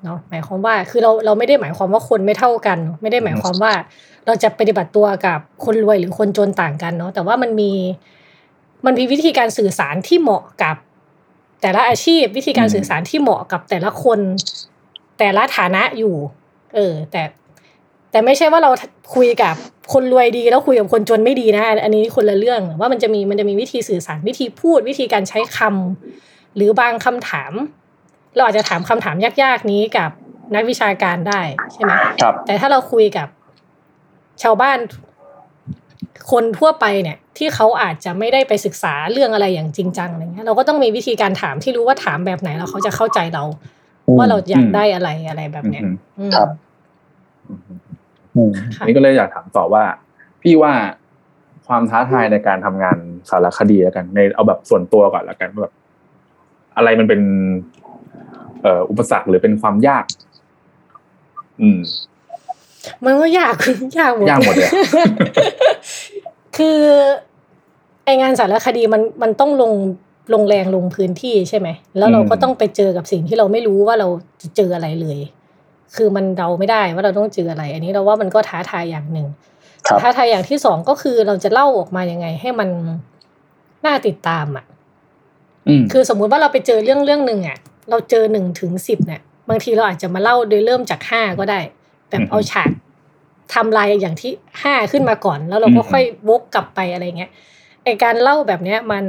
[0.04, 3.72] เนาะหมายความว่าคือเราเราไม่ได้หมายความว่าคนไม่เท่ากัน ไม่ได้หมายความว่า
[4.26, 7.72] เราจะปฏิบัติตัวกับคนรวยหรือคนจนต่างกันเนาะแต่ว่ามันมี
[8.84, 10.76] มันมีวิธีการสื่อสารที่เหมาะกับ
[11.62, 14.20] แต่ละอาชีพวิธีการอืมสื่อสารที่เหมาะกับแต่ละคน
[15.18, 16.14] แต่ละฐานะอยู่
[16.74, 17.22] เออ แต่
[18.10, 18.70] แต่ไม่ใช่ว่าเรา
[19.14, 19.54] คุยกับ
[19.92, 27.52] คนรวยดีแล้วคุยกับคนจนไม่ดีนะอันนี้คนละเรื่องว่ามันจะมีมันจะมีวิธีสื่อสารวิธีพูดวิธีการใช้คำหรือบางคำถาม
[28.36, 30.10] เราอาจจะถามคำถามยากๆนี้กับ
[30.54, 31.40] นักวิชาการได้
[31.72, 33.28] ใช่ไหมครับแต่ถ้าเราคุยกับ
[34.42, 34.78] ชาวบ้าน
[36.30, 43.44] คนทั่วไปเนี่ยที่เขาอาจจะไม่ได้ไปศึกษาเรื่องอะไรอย่างจริงจังอะไรเงี้ยเราก็ต้องมีวิธีการถามที่รู้ว่าถามแบบไหนแล้วเขาจะเข้าใจเรา
[44.18, 46.48] ว่าเราอยากได้อะไรอะไรแบบเนี้ยอืมอืมครับ
[47.48, 47.60] อืม
[48.36, 49.82] อืมค่ะอันนี้ก็เลยอยากถามต่อว่า
[50.42, 50.72] พี่ว่า
[51.66, 52.98] ความท้าทายในการทำงาน
[53.30, 55.74] สารคดีแล้วกัน ในเอาแบบส่วนตัวก่อนแล้วกันว่าแบบ
[56.76, 57.20] อะไรมันเป็น
[58.62, 60.04] เอ่ออุปสรรคหรือเป็นความยาก
[61.60, 61.78] อืม
[63.04, 63.56] มันก็ยาก
[63.98, 64.80] ยากหมดยากหมดเลยอะ
[66.56, 66.78] คือ
[68.04, 69.72] ไองานสารคดีมันมันต้องลง
[70.34, 71.68] ลงแรงลงพื้นที่ใช่ไหม
[71.98, 74.08] แล้วเราก็ต้องไปเจอกับสิ่งที่เราไม่รู้ว่าเรา
[74.42, 75.18] จะเจออะไรเลย
[75.96, 79.26] คือมันเดาไม่ได้ว่าเราต้องเจออะไร อันนี้เราว่ามันก็ท้าทายอย่างหนึ่ง
[79.86, 82.68] ครับท้าทายอย่างที่สองก็คือเราจะเล่าออกมายังไง ให้มัน
[83.86, 84.64] น่าติดตามอะ
[85.68, 87.58] อืมคือสมมุติว่าเราไปเจอเรื่องเรื่องหนึ่งอะ
[87.90, 91.60] เราเจอหนึ่งถึงสิบเนี่ยบางทีเราอาจจะมาเล่าโดยเริ่มจากห้าก็ได้
[92.10, 92.70] แบบเอาฉาก
[93.54, 97.30] ทำลายอย่างที่ห้าขึ้นมาก่อน แล้วเราก็ค่อยวกกลับไปอะไรเงี้ย
[97.84, 99.04] ไอการเล่าแบบเนี้ยมัน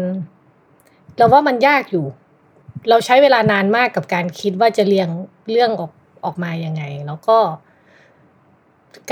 [1.17, 2.05] เราว่ามันยากอยู่
[2.89, 5.10] เราใช้เวลานานมากกับการคิดว่าจะเรียง
[5.51, 5.91] เรื่องออก
[6.25, 7.38] ออกมายังไง แล้วก็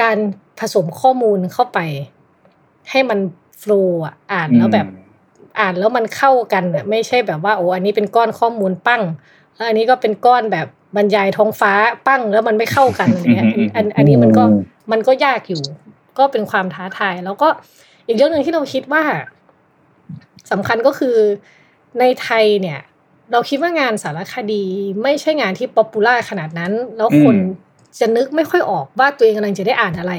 [0.01, 0.17] การ
[0.59, 1.79] ผสมข้อมูลเข้าไป
[2.89, 3.19] ให้มัน
[3.59, 4.87] โฟล์อะอ่านแล้วแบบ
[5.59, 9.01] อ่านแล้วมันเข้ากันอะ ไม่ใช่แบบว่าโอ้อันนี้เป็นก้อนข้อมูลปั้ง
[9.53, 11.73] แล้วอันนี้ก็เป็นก้อนแบบ บรรยายท้องฟ้า
[12.07, 14.55] ปั้งแล้วมันไม่เข้ากันอะไรเงี้ยอันอันอันนี้มันก็อืม
[14.91, 15.61] มันก็ยากอยู่
[16.17, 17.47] ก็เป็นความท้าทาย แล้วก็
[18.07, 19.03] อีกเรื่องหนึ่งที่เราคิดว่า
[20.51, 21.15] สำคัญก็คือ
[21.99, 22.79] ในไทยเนี่ย
[23.31, 24.63] เราคิดว่างานสารคดี
[25.03, 27.47] ไม่ใช่งานที่ป๊อปปูล่าขนาดนั้น แล้วคนอืม
[27.99, 30.13] จะนึกไม่ค่อยออกว่าตัวเองกำลังจะได้อ่านอะไร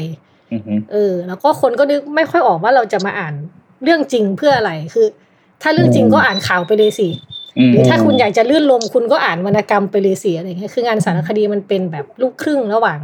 [0.52, 3.34] อือฮึเออ แล้วก็คนก็นึกไม่ค่อยออกว่าเราจะมาอ่าน
[3.82, 5.06] เรื่องจริงเพื่ออะไรคือ
[5.62, 7.34] ถ้าเรื่องจริงก็อ่านข่าวไปเลยสิอืม
[7.70, 12.98] หรือถ้าคุณอยากจะลื่นลมคุณก็อ่านวรรณกรรมไปเลยสิอะไรเงี้ยคืองานสารคดีมันเป็นแบบลูกครึ่งระหว่าง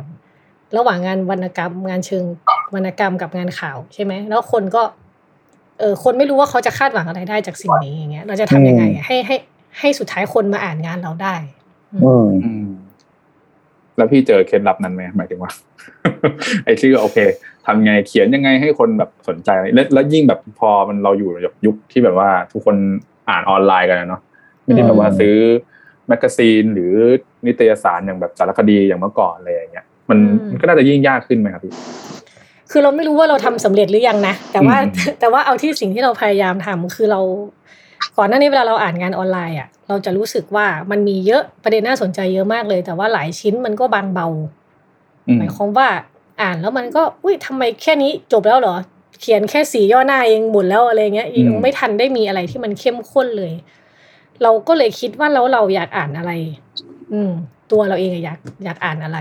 [0.77, 2.25] ระหว่างงานวรรณกรรม งานเชิง
[2.75, 4.83] วรรณกรรมกับงานข่าวใช่ไหมแล้วคนก็
[5.79, 9.37] เออคนไม่รู้ว่าเขาจะคาดหวังอะไรได้จากสิ่งนี้อย่างเงี้ย เราจะทำยังไงอะให้ให้
[9.79, 11.35] ให้สุดท้ายคนมาอ่านงานเราได้
[12.05, 12.67] อืมอืม
[13.97, 15.53] แล้วพี่เจอเคล็ดลับนั้นไหมหมายถึงว่า
[16.65, 17.19] ไอ้ชื่อโอเค
[17.67, 22.77] ทำไงเขียนยังไงให้คนแบบสนใจแล้วแล้วยิ่งแบบพอมันเราอยู่แบบยุคที่แบบว่าทุกคน
[23.29, 24.23] อ่านออนไลน์กันนะเนาะ
[24.65, 25.37] ไม่ได้แบบว่าซื้อ
[26.09, 26.93] แมกกาซีนหรือ
[27.47, 31.73] นิตยสารอย่างแบบสารคดีอย่างเมื่อก่อนอะไรอย่างเงี้ยมันอืมมันก็น่าจะยิ่งยากขึ้นไหมครับพี่
[32.71, 37.21] คือเราไม่รู้ว่าเราทำสำเร็จหรือยังนะแต่ว่าอืมแต่ว่าเอาที่สิ่งที่เราพยายามทำคือเรา
[38.17, 44.29] ก่อนหน้านี้เวลาเราอ่านงานออนไลน์อะ เราจะรู้สึกว่ามันมีเยอะประเด็นน่าสนใจเยอะมากเลย แต่ว่าหลายชิ้นมันก็บางเบา
[45.27, 45.89] อืมหมายความว่า
[46.43, 48.75] อ่านแล้วมันก็อุ้ยทำไมแค่นี้จบแล้วเหรอ
[49.21, 53.53] เขียนแค่สีย่อหน้าเองหมดแล้วอะไรเงี้ยยังไม่ทันได้มีอะไรที่มันเข้มข้นเลย
[54.43, 56.33] เราก็เลยคิดว่าแล้วเราอยากอ่านอะไร
[57.13, 57.31] อืม
[57.73, 59.19] ตัวเราเองอะอยากอยากอ่านอะไร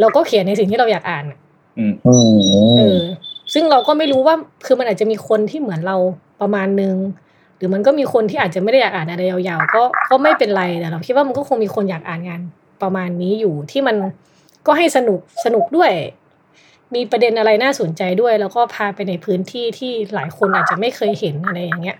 [0.00, 1.38] เราก็เขียนในสิ่งที่เราอยากอ่านอะ
[1.78, 2.14] อืมอื
[2.78, 3.00] เอมอ
[3.52, 4.34] ซึ่งเราก็ไม่รู้ว่า
[4.66, 5.96] คือมันอาจจะมีคนที่เหมือนเรา
[6.40, 6.96] ประมาณนึง
[7.56, 12.40] หรือมันก็มีคนที่อาจจะไม่ได้อยากอ่านอะไรยาวๆก็ก็ไม่เป็นไรแต่เราคิดว่ามันก็คงมีคนอยากอ่านงาน
[12.82, 13.96] ประมาณนี้อยู่ที่มัน
[14.66, 15.90] ก็ให้สนุกสนุกด้วย
[16.94, 21.98] มีประเด็นอะไรน่าสนใจด้วย แล้วก็พาไปในพื้นที่ที่หลายคนอาจจะไม่เคยเห็นอะไรอย่างเงี้ย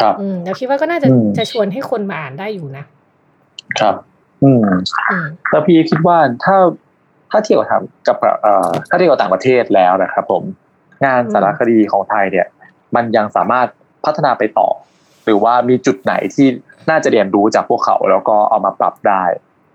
[0.00, 2.84] ครับอืมเราคิดว่าก็น่าจะอืมจะชวนให้คนมาอ่านได้อยู่นะ
[3.80, 3.94] ครับ
[4.44, 4.62] อืม
[5.10, 6.56] อืมแล้วพี่คิดว่าถ้า
[7.30, 10.42] ถ้าเทียบกับทางกับเอ่อถ้าเทียบกับต่างประเทศแล้วนะครับผม
[11.04, 12.46] งานสารคดีของไทยเนี่ย
[12.96, 13.68] มันยังสามารถ
[14.04, 14.68] พัฒนาไปต่อ
[15.24, 16.46] หรือว่ามีจุดไหนที่
[16.90, 19.24] น่าจะเรียนรู้จากพวกเขาแล้วก็เอามาปรับได้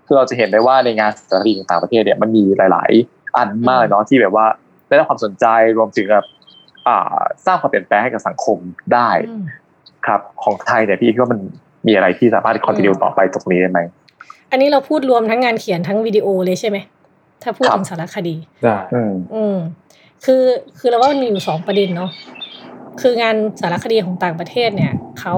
[0.06, 4.46] คือเราจะเห็นได้ว่าในงานสารคดีของต่างประเทศเนี่ยมันมีหลาย ๆ อันมากเลยเนาะที่แบบว่า
[4.88, 5.46] ได้รับความสนใจ
[5.78, 6.26] รวมถึงแบบ
[6.88, 8.58] อ่าสร้างความเปลี่ยนแปลงให้กับสังคม
[8.94, 9.42] ได้อืม
[10.06, 11.40] ครับของไทยเนี่ยพี่คิดว่ามัน
[11.86, 13.80] มีอะไรที่สามารถคอนติเนียต่อไปตรงนี้ได้ไหม
[14.50, 16.78] อันนี้เราพูดรวมทั้งงานเขียนทั้งวิดีโอเลยใช่ไหม
[17.42, 19.56] ถ้าพูดครับถึงสารคดีได้อืมอืม
[20.24, 20.42] คือ
[20.78, 22.10] คือเราว่ามันมีอยู่สองประเด็นเนาะ
[23.00, 25.34] คืองานสารคดีของต่างประเทศเนี่ยเขา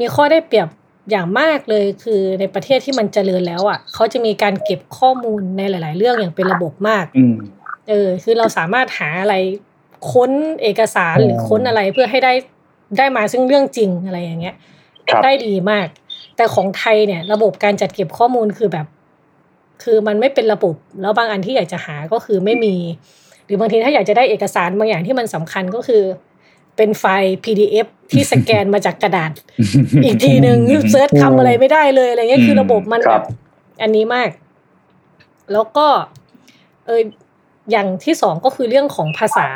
[0.00, 0.68] มีข้อได้เปรียบ
[1.10, 7.34] อย่างมากเลยคือในประเทศที่มันเจริญแล้วอะเขาจะมีการเก็บข้อมูลในหลาย ๆ เรื่องอย่างเป็นระบบมากอืม
[7.88, 9.34] เออคือเราสามารถหาอะไร
[10.12, 10.30] ค้น
[10.62, 12.32] เอกสารหรือค้นอะไรเพื่อให้ได้
[12.98, 14.56] ได้มาซึ่งเรื่องจริงอะไรอย่างเงี้ย
[15.08, 15.86] ครับได้ดีมาก
[16.36, 18.86] แต่ของไทยเนี่ย ระบบการจัดเก็บข้อมูลคือแบบ
[19.82, 22.74] คือมันไม่เป็นระบบ แล้วบางอันที่อยากจะหาก็คือไม่มี
[23.44, 26.02] หรือบางทีถ้าอยากจะได้เอกสารบางอย่างที่มันสำคัญก็คือ
[26.76, 29.32] เป็นไฟล์ PDF ที่สแกนมาจากกระดาษ
[30.04, 30.58] อีกทีหนึ่ง
[30.90, 33.26] เซิร์ชคำอะไรไม่ได้เลยอะไรเงี้ยคือระบบมันคแบรับบ
[33.82, 34.30] อันนี้มาก
[35.52, 35.86] แล้วก็
[36.86, 37.00] เออ
[37.70, 39.48] อย่างที่สองก็คือเรื่องของภาษา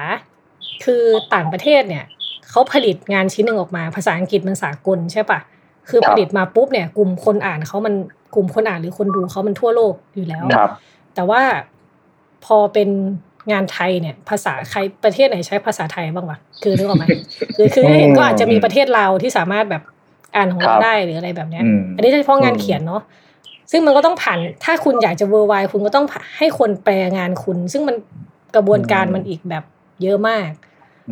[0.84, 1.02] คือ
[1.34, 2.04] ต่างประเทศเนี่ย
[2.50, 5.38] เขาผลิตงานชิ้นหนึ่งออกมา ภาษาอังกฤษมันสากลใช่ปะ
[5.88, 7.94] คือครับผลิตมาปุ๊บเนี่ย กลุ่มคนอ่านเขามัน
[8.34, 10.70] กลุ่มคนอ่านหรือคนดูเขามันทั่วโลกอยู่แล้วครับ
[11.14, 11.42] แต่ว่า
[12.44, 12.88] พอเป็น
[13.52, 17.04] งานไทยเนี่ย ภาษาใครประเทศไหนใช้ภาษาไทยบ้างวะคือนึกออกไหม
[17.56, 19.82] คือคือให้เห็นก็อาจจะมีประเทศเราวที่สามารถแบบ
[20.36, 23.02] อ่านของคเรารับได้หรืออะไรแบบเนี้ยอืมอันนี้เฉพาะงานเขียนเนาะ
[23.70, 26.06] ซึ่งมันก็ต้องผ่านถ้าคุณอยากจะเวอร์ไวคุณก็ต้อง
[26.38, 27.96] ให้คนแปลงานคุณ ซึ่งมัน
[28.56, 29.64] กระบวนการมันอีกแบบ
[30.02, 30.50] เยอะมาก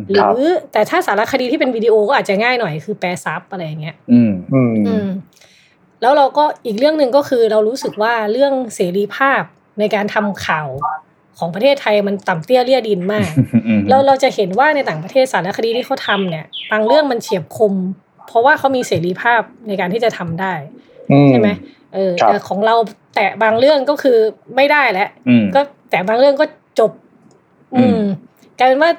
[0.09, 5.07] หรือแต่ถ้าสารคดีที่เป็นวิดีโอก็อาจจะง่ายหน่อยคือแปลซับอะไรอย่างเงี้ย อืมอืมอืม
[6.01, 9.43] แล้วเราก็อีกเรื่องหนึ่งก็คือเรารู้สึกว่าเรื่องเสรีภาพ
[9.79, 10.69] ในการทำข่าว
[11.39, 13.29] ของประเทศไทยมันต่ำเตี้ยเลี่ยดินมาก
[13.89, 17.73] เราเราจะเห็นว่าในต่างประเทศสารคดีที่เขาทำเนี่ยบางเรื่องมันเฉียบคม
[18.27, 20.53] เพราะว่าเขามีเสรีภาพในการที่จะทำได้
[21.29, 21.49] ใช่ไหม
[21.93, 22.75] เออครับแต่ของเรา
[23.15, 24.17] แตะบางเรื่องก็คือ
[24.55, 26.45] ไม่ได้แล้วอืมก็แต่บางเรื่องก็
[26.79, 26.91] จบ
[27.75, 28.03] อือืมม
[28.59, 28.91] กลายเป็นว่า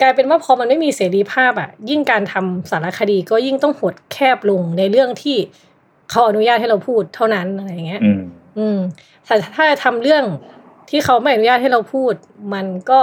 [0.00, 5.36] กลายเป็นว่าพอมันไม่มีเสรีภาพอะ ยิ่งการทำสารคดีก็ยิ่งต้องหดแคบลงในเรื่องที่
[6.10, 8.22] เขาอนุญาตให้เราพูดเท่านั้นอะไรอย่างเงี้ยอืม
[8.58, 8.78] อืม
[9.26, 10.24] แต่ถ้าทำเรื่อง
[10.90, 12.12] ที่เขาไม่อนุญาตให้เราพูด
[12.54, 13.00] มันก็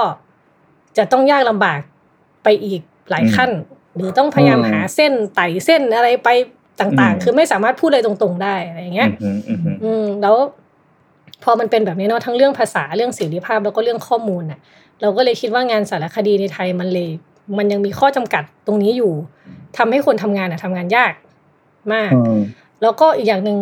[0.97, 1.79] จะต้องยากลำบาก
[2.43, 3.51] ไปอีกหลายขั้น
[3.95, 6.29] หรือต้องพยายามอืมหาเส้นไต่เส้นอะไรไป
[6.79, 10.35] ต่างอืมๆคือไม่สามารถพูดอะไรตรง ๆ ได้อะไรอย่างเงี้ยอืมอืมอืมอืมแล้ว
[11.43, 14.59] พอมันเป็นแบบนี้เนาะทั้งเรื่องภาษาเรื่องเสรีภาพแล้วก็เรื่องข้อมูลน่ะ
[15.01, 17.09] เราก็เลยคิดว่างานสารคดีในไทยมันเลย
[17.57, 19.13] มันยังมีข้อจำกัดตรงนี้อยู่
[19.77, 21.13] ทำให้คนทำงานอะทำงานยาก
[21.93, 22.39] มากอืม
[22.81, 23.57] แล้วก็อีกอย่างหนึ่ง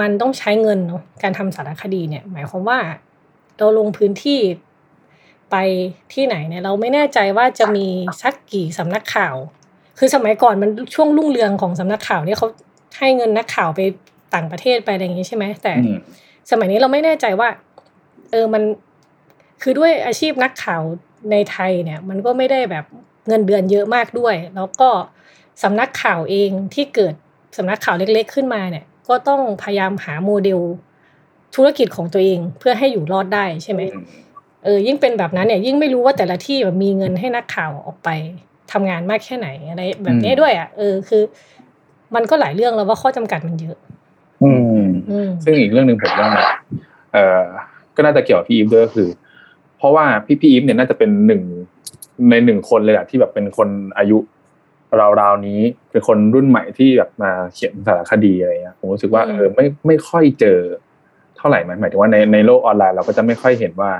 [0.00, 2.78] มันต้องใช้เงินเนาะการทำสารคดีเนี่ย หมายความว่า
[3.58, 4.40] เราลงพื้นที่
[5.50, 5.56] ไป
[6.12, 7.86] ที่ไหนเนี่ยเราไม่แน่ใจว่าจะมี
[8.22, 9.36] สักกี่สำนักข่าว
[9.98, 12.48] คือสมัยก่อนมันช่วงรุ่งเรืองของสำนักข่าวเนี่ยเขา
[12.98, 13.80] ให้เงินนักข่าวไป
[14.34, 15.72] ต่างประเทศไปอะไรอย่างงี้ใช่ไหมแต่
[16.50, 17.48] สมัยนี้เราไม่แน่ใจว่า
[18.30, 18.62] เออมัน
[19.62, 20.82] คือด้วยอาชีพนักข่าว
[21.30, 22.84] ในไทยเนี่ย มันก็ไม่ได้แบบ
[23.28, 24.88] เงินเดือนเยอะมากด้วย แล้วก็
[25.62, 27.14] สำนักข่าวเองที่เกิด
[27.56, 30.60] สำนักข่าวเล็ก ๆ ขึ้นมาเนี่ย ก็ต้องพยายามหาโมเดล
[31.54, 33.80] ธุรกิจของตัวเองเพื่อให้อยู่รอดได้ใช่ไหม
[34.64, 38.08] เออยิ่งเป็นแบบนั้นเนี่ยยิ่งไม่รู้ว่าแต่ละที่แบบมีเงินให้นักข่าวออกไป
[38.72, 41.22] ทำงานมากแค่ไหนอะไรแบบนี้ด้วยอะเออคือ
[42.14, 43.76] มันก็หลายเรื่องแล้วว่าข้อจำกัดมันเยอะ
[44.42, 46.30] อืมอืมซึ่งอีกเรื่องหนึ่งผมว่า
[47.12, 47.42] เอ่อ
[47.96, 49.08] ก็น่าจะเกี่ยวกับพี่อีฟด้วยก็คือ
[49.78, 51.42] เพราะว่าพี่พี่อีฟเนี่ยน่าจะเป็นหนึ่ง
[52.30, 54.18] ในหนึ่งคนเลยแหละที่แบบเป็นคนอายุ
[55.20, 60.60] ราวๆนี้เป็นคนรุ่นใหม่ที่แบบมาเขียนสารคดีอะไรเงี้ยผมรู้สึกว่าอืมเออไม่ไม่ค่อยเจอ
[61.38, 63.90] เท่าไหร่หมายหมายถึงว่าในในโลกออนไลน์เราก็จะไม่ค่อยเห็นว่า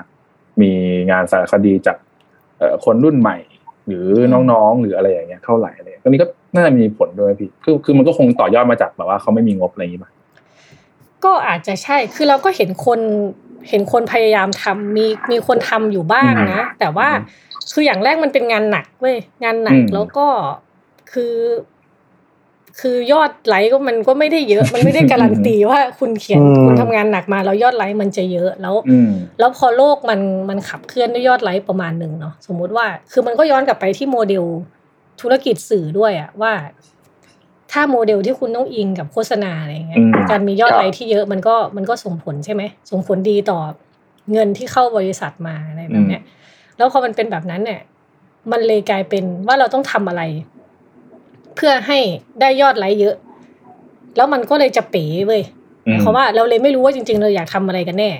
[0.63, 0.73] มี
[1.11, 1.97] งานสารคดีจาก
[2.59, 3.37] เอ่อคนรุ่นใหม่
[3.87, 10.11] หรือน้องๆหรืออะไรอย่างเงี้ยเท่าไหร่เลยก็นี้ก็น่าจะมีผลด้วยพี่คือคือมันก็คงต่อยอดมาจากแบบว่าเขาไม่มีงบอะไรอย่างงี้ป่ะ
[11.25, 13.01] ก็อาจจะใช่คือเราก็เห็นคน
[13.69, 17.09] เห็นคนพยายามทำมีมีคนทำอยู่บ้างนะ แต่ว่า
[17.73, 20.27] คืออย่างแรกมันเป็นงานหนักเว้ยงานหนักอืมแล้วก็
[21.13, 21.35] คือ
[22.81, 34.45] คือยอดไลค์ก็มันก็ไม่ได้เยอะ มันไม่ได้การันตีว่าคุณเขียนอืมคุณทำงานหนักมาแล้วยอดไลค์มันจะเยอะแล้วอืมแล้วพอโลกมันมันขับเคลื่อนด้วยยอดไลค์ประมาณหนึ่งเนาะสมมุติว่า คือมันก็ย้อนกลับไปที่โมเดล
[35.21, 36.53] ธุรกิจสื่อด้วยอะว่า
[37.73, 43.59] ถ้าโมเดลที่คุณต้องอิงกับโฆษณาอะไรอย่างเงี้ยอืมการมียอดครับไลค์ที่เยอะมันก็มันก็ส่งผลใช่ไหมส่งผลดีต่อ
[44.33, 46.23] เงินที่เข้าบริษัทมาอะไรแบบเนี้ย
[46.77, 47.81] แล้วพอมันเป็นแบบนั้นเนี่ย
[48.51, 50.23] มันเลยกลายเป็นว่าเราต้องทำอะไร
[51.59, 51.99] เพื่อให้
[52.41, 53.15] ได้ยอดไลค์เยอะ
[54.17, 55.43] แล้วมันก็เลยจะเป๋เว้ย
[55.85, 58.11] หมายความว่าเราเลยไม่รู้ว่าจริง ๆ เราอยากทำอะไรกันแน่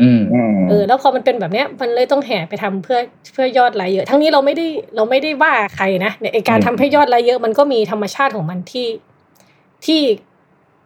[0.00, 2.98] อืมอืมเออ แล้วพอมันเป็นแบบเนี้ย มันเลยต้องแห่ไปทำเพื่อ
[3.32, 8.88] เพื่อยอดไลค์เยอะ ทั้งนี้เราไม่ได้เราไม่ได้ว่าใครนะเนี่ยไอการอืมทำให้ยอดไลค์เยอะ มันก็มีธรรมชาติของมันที่
[9.86, 10.00] ที่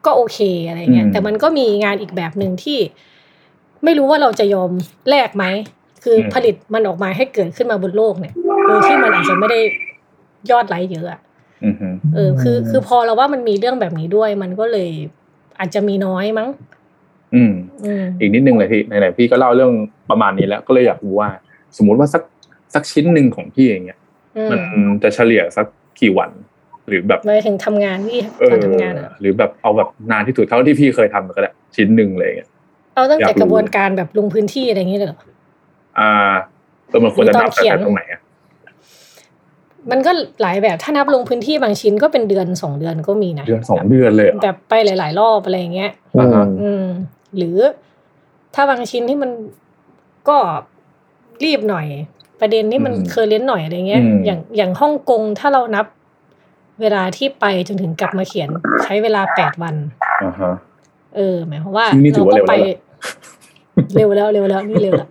[0.06, 2.78] ก็โอเคอะไรเงี้ย แต่มันก็มีงานอีกแบบหนึ่งที่
[3.84, 4.70] ไม่รู้ว่าเราจะยอม
[5.10, 5.44] แลกไหม
[6.04, 8.34] คือผลิตมันออกมาให้เกิดขึ้นมาบนโลกเนี่ย
[8.66, 9.60] โดยที่มันอาจจะไม่ได้
[10.50, 11.29] ยอดไลค์เยอะอะอืมฮึ
[12.14, 14.88] เออ คือ คือพอเราว่ามันมีเรื่องแบบนี้ด้วย มันก็เลย
[15.58, 16.48] อาจจะมีน้อยมั้ง
[17.34, 17.52] อืม
[17.84, 19.72] อืมอีกนิดนึงเลยพี่ไหนๆพี่ก็เล่าเรื่อง
[20.10, 21.28] ประมาณนี้แล้วก็เลยอยากรู้ว่า
[21.76, 22.22] สมมุติว่าสัก
[22.74, 23.98] สักชิ้นหนึ่งของพี่อย่างเงี้ย
[24.36, 24.56] อืมมั
[24.96, 25.66] นจะเฉลี่ยสัก
[26.00, 26.30] กี่วัน
[26.88, 32.48] หรือแบบหมายถึงทำงานพี่เอตอนอทำงานอะหรือแบบเอาแบบนานที่สุดเท่าที่พี่เคยทำก็ได้ชิ้นหนึ่งเลยอย่างเงี้ย
[32.94, 35.18] เอาตั้งอยาแต่กรู้กระบวนการแบบลงพื้นที่อะไรอย่างเงี้ยเลยเหรอ
[35.98, 36.32] อ่า
[36.88, 38.20] เออมันควรจะนับตอนเขียนแต่ตรงไหนอะ
[39.90, 40.10] มันก็
[40.42, 46.84] หลายแบบถ้านับลงพื้นที่บางชิ้นก็เป็นเดือนสองเดือนก็มีนะเดือนสองเดือนเลยเหรอแบบไปหลาย ๆ รอบอะไรอย่างเงี้ยอ่าฮะอืม
[47.36, 47.56] หรือ
[48.54, 49.30] ถ้าบางชิ้นที่มัน
[50.28, 50.38] ก็
[51.44, 51.86] รีบหน่อย
[52.40, 55.86] ประเด็นที่มันอืมเคยเล่นหน่อยอะไรเงี้ยอืมอย่างอย่างฮ่องกงถ้าเรานับ
[56.80, 58.48] เวลาที่ไปจนถึงกลับมาเขียน
[58.84, 59.74] ใช้เวลาแปดวัน
[60.24, 60.52] อ่าฮะ
[61.16, 62.54] เออหมายความว่านี่ถือว่าก็ไป
[63.94, 65.08] เร็วแล้วเหรอเร็วแล้วเร็วแล้วนี่เร็วแล้ว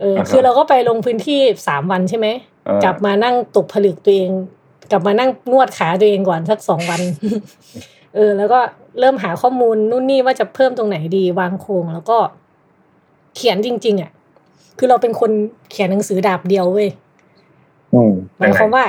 [0.00, 2.26] เอออ่าฮะคือเราก็ไปลงพื้นที่สามวันใช่ไหม
[2.68, 4.30] อ่ากลับมานั่งตกผลึกตัวเอง
[4.90, 7.00] กลับมานั่งนวดขาตัวเองก่อนสักสองวัน
[8.14, 8.60] เออ แล้วก็
[9.00, 12.18] เริ่มหาข้อมูลนู่นนี่ว่าจะเพิ่มตรงไหนดีวางโครงแล้วก็
[13.36, 14.10] เขียนจริง ๆ อะ
[14.78, 15.30] คือเราเป็นคน
[15.70, 16.88] เขียนหนังสือดาบเดียวเว้ย
[17.94, 18.84] อืมหมายความว่า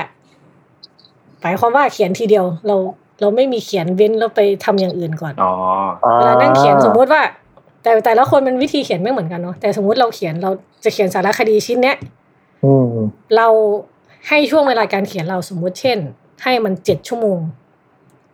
[1.40, 2.76] หมายความว่าเขียนทีเดียวเรา
[3.20, 5.52] เราไม่มีเขียนเว้นแล้วไปทำอย่างอื่นก่อนอ๋อ
[6.14, 7.22] เวลานั่งเขียนสมมุติว่า
[7.82, 10.50] แต่แต่ละคนมันวิธีเขียนไม่เหมือนกันเนาะแต่สมมุติเราเขียนเรา
[10.84, 11.96] จะเขียนสารคดีชิ้นเนี้ย
[12.64, 12.88] อืม
[13.36, 13.48] เรา
[14.28, 15.98] ให้ช่วงเวลาการเขียนเราสมมุติเช่น
[16.42, 17.38] ให้มันเจ็ดชั่วโมง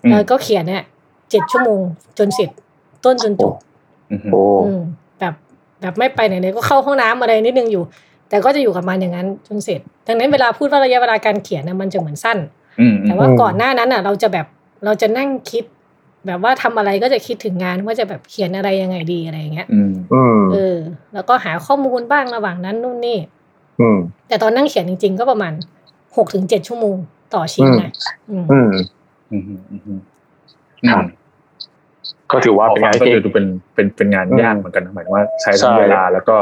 [0.05, 0.83] อืมแล้วก็เขียนเนี่ย
[1.31, 1.81] เจ็ดชั่วโมง
[2.19, 2.51] จนเสร็จ
[3.05, 3.55] ต้นจนจบ
[4.13, 4.81] อือฮึโอ้อืม
[5.19, 5.35] แบบ
[5.81, 7.83] แบบไม่ไปไหนเลยก็เข้าห้องน้ำอะไรนิดนึงอยู่
[8.29, 12.39] แต่ก็จะอยู่กับมันอย่างนั้นจนเสร็จ ดังนั้นเวลาพูดว่าระยะเวลาการเขียนนะมันจะเหมือนสั้น
[12.81, 14.47] อืมแต่ว่าก่อนหน้านั้นอะ เราจะแบบ
[14.85, 15.65] เราจะนั่งคิด
[16.27, 20.77] แบบว่าทำอะไรก็จะคิดถึงงานว่าจะแบบเขียนอะไรยังไงดีอะไรอย่างเงี้ยอืมอืมเออ
[21.15, 23.19] แล้วก็หาข้อมูลบ้างระหว่างนั้นนู่นนี่
[23.81, 25.53] อืมแต่ตอนนั่งเขียนจริง ๆ ก็ประมาณ
[26.17, 26.97] หกถึงเจ็ดชั่วโมง
[27.35, 27.91] ต่อชิ้นนะ
[28.31, 28.69] อืมอืม
[29.31, 30.01] อืมอืมอืม
[30.91, 31.05] ครับ
[32.31, 36.37] ก็ถือว่าว่าเป็เป็นนงานก็ที่ดูเป็นเป็นเป็นงานอืมยากเหมือนกันนะหมายถึงว่าใช้ทั้งใช่เวลาแล้วก็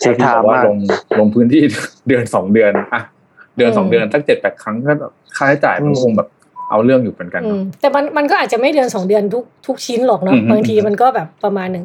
[0.00, 0.76] ใช้ที่บอกว่า time มากลง
[1.18, 1.62] ลงพื้นที่
[2.08, 3.02] เดือนสองเดือนอะ
[3.56, 4.92] เดือนสองเดือนตั้งเจ็ดแปดครั้งก็
[5.36, 6.28] ค่าใช้จ่ายมันคงแบบ
[6.70, 11.84] เอาเรื่องอยู่เหมือนกันอืเนอะมแต่มันมันก็อาจจะไม่เดือนสองเดือนทุกทุกชิ้นหรอกเนาะอืมบางทีมันก็แบบประมาณหนึ่ง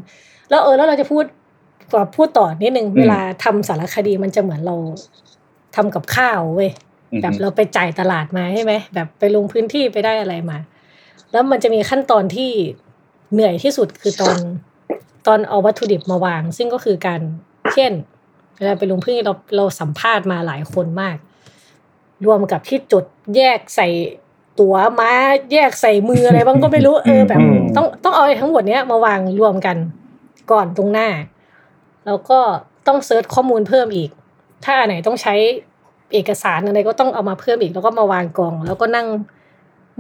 [0.50, 1.26] แล้วเออแล้วเราจะพูด
[1.94, 4.76] กว่าพูดต่อนิดนึงอืมเวลาทำสารคดีมันจะเหมือนเรา
[5.76, 6.72] ทำกับข้าวเว้ย
[7.12, 10.58] อืมแบบเราไปจ่ายตลาดมาใช่ไหมแบบไปลงพื้นที่ไปได้อะไรมา
[11.32, 12.52] แล้วมันจะมีขั้นตอนที่
[13.34, 14.38] เหนื่อยที่สุดคือตอน
[15.28, 17.22] ตอนเอาวัตถุดิบมาวาง ซึ่งก็คือการ
[17.74, 17.92] เช่น
[18.58, 21.18] เวลาไปลงพื้นที่เราเราสัมภาษณ์มาหลายคนมาก
[22.26, 23.88] รวมกับที่จดแยกใส่
[24.60, 25.12] ตั๋วม้า
[25.52, 29.78] แยกใส่มืออะไรบ้างก็ไม่รู้เออแบบอืมต้องต้องเอาไอ้ทั้งหมดเนี้ยมาวางรวมกัน
[30.52, 31.08] ก่อนตรงหน้า
[32.06, 32.40] แล้วก็
[32.88, 34.10] ต้องเซิร์ชข้อมูลเพิ่มอีก
[34.66, 35.34] ถ้าอันไหนต้องใช้
[36.14, 39.08] เอกสารอะไรก็ต้องเอามาเพิ่มอีก แล้วก็มาวางกอง แล้วก็นั่ง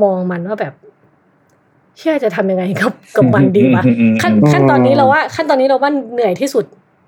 [0.01, 0.73] มองมันว่าแบบ
[1.97, 6.65] เชื่อจะทำยังไงกับกับมันดีวะอืมอืมอืมขั้นขั้นตอนนี้เราว่า ขั้นตอนนี้เราว่าเหนื่อยที่สุด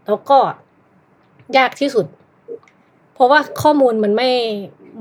[0.07, 0.37] แล้วก็
[1.57, 2.05] ยากที่สุด
[3.13, 4.29] เพราะว่าข้อมูลมันไม่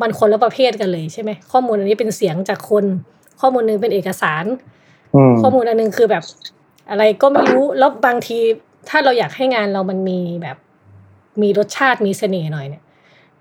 [0.01, 2.85] มันคนละประเภทกันเลยใช่ไหมข้อมูลอันนี้เป็นเสียงจากคน
[3.41, 4.45] ข้อมูลหนึงเป็นเอกสาร
[5.15, 6.25] อืมข้อมูลอันหนึงคือแบบ
[6.91, 8.39] อะไรก็ไม่รู้แล้วบางที
[8.89, 10.57] ถ้าเราอยากให้งานเรามันมีแบบ
[11.43, 12.83] มีรสชาติมีเสน่ห์หน่อยเนี่ย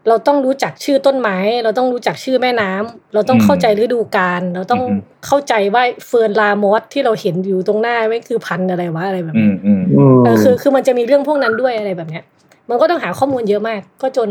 [0.08, 12.24] เราต้องรู้จักชื่อต้นไม้ เราต้องรู้จักชื่อแม่น้ำเราต้องอืมเข้าใจฤดูกาลเราต้องอือฮึเข้าใจว่าเฟิร์นลามอสที่เราเห็นอยู่ตรงหน้าไม่คือพันธุ์อะไรวะอะไรแบบอืนี้มอืมอืมเออคือคือมันจะมีเรื่องพวกนั้นด้วยอะไรแบบเนี้ย
[12.70, 14.30] มันก็ต้องหาข้อมูลเยอะมาก ก็จน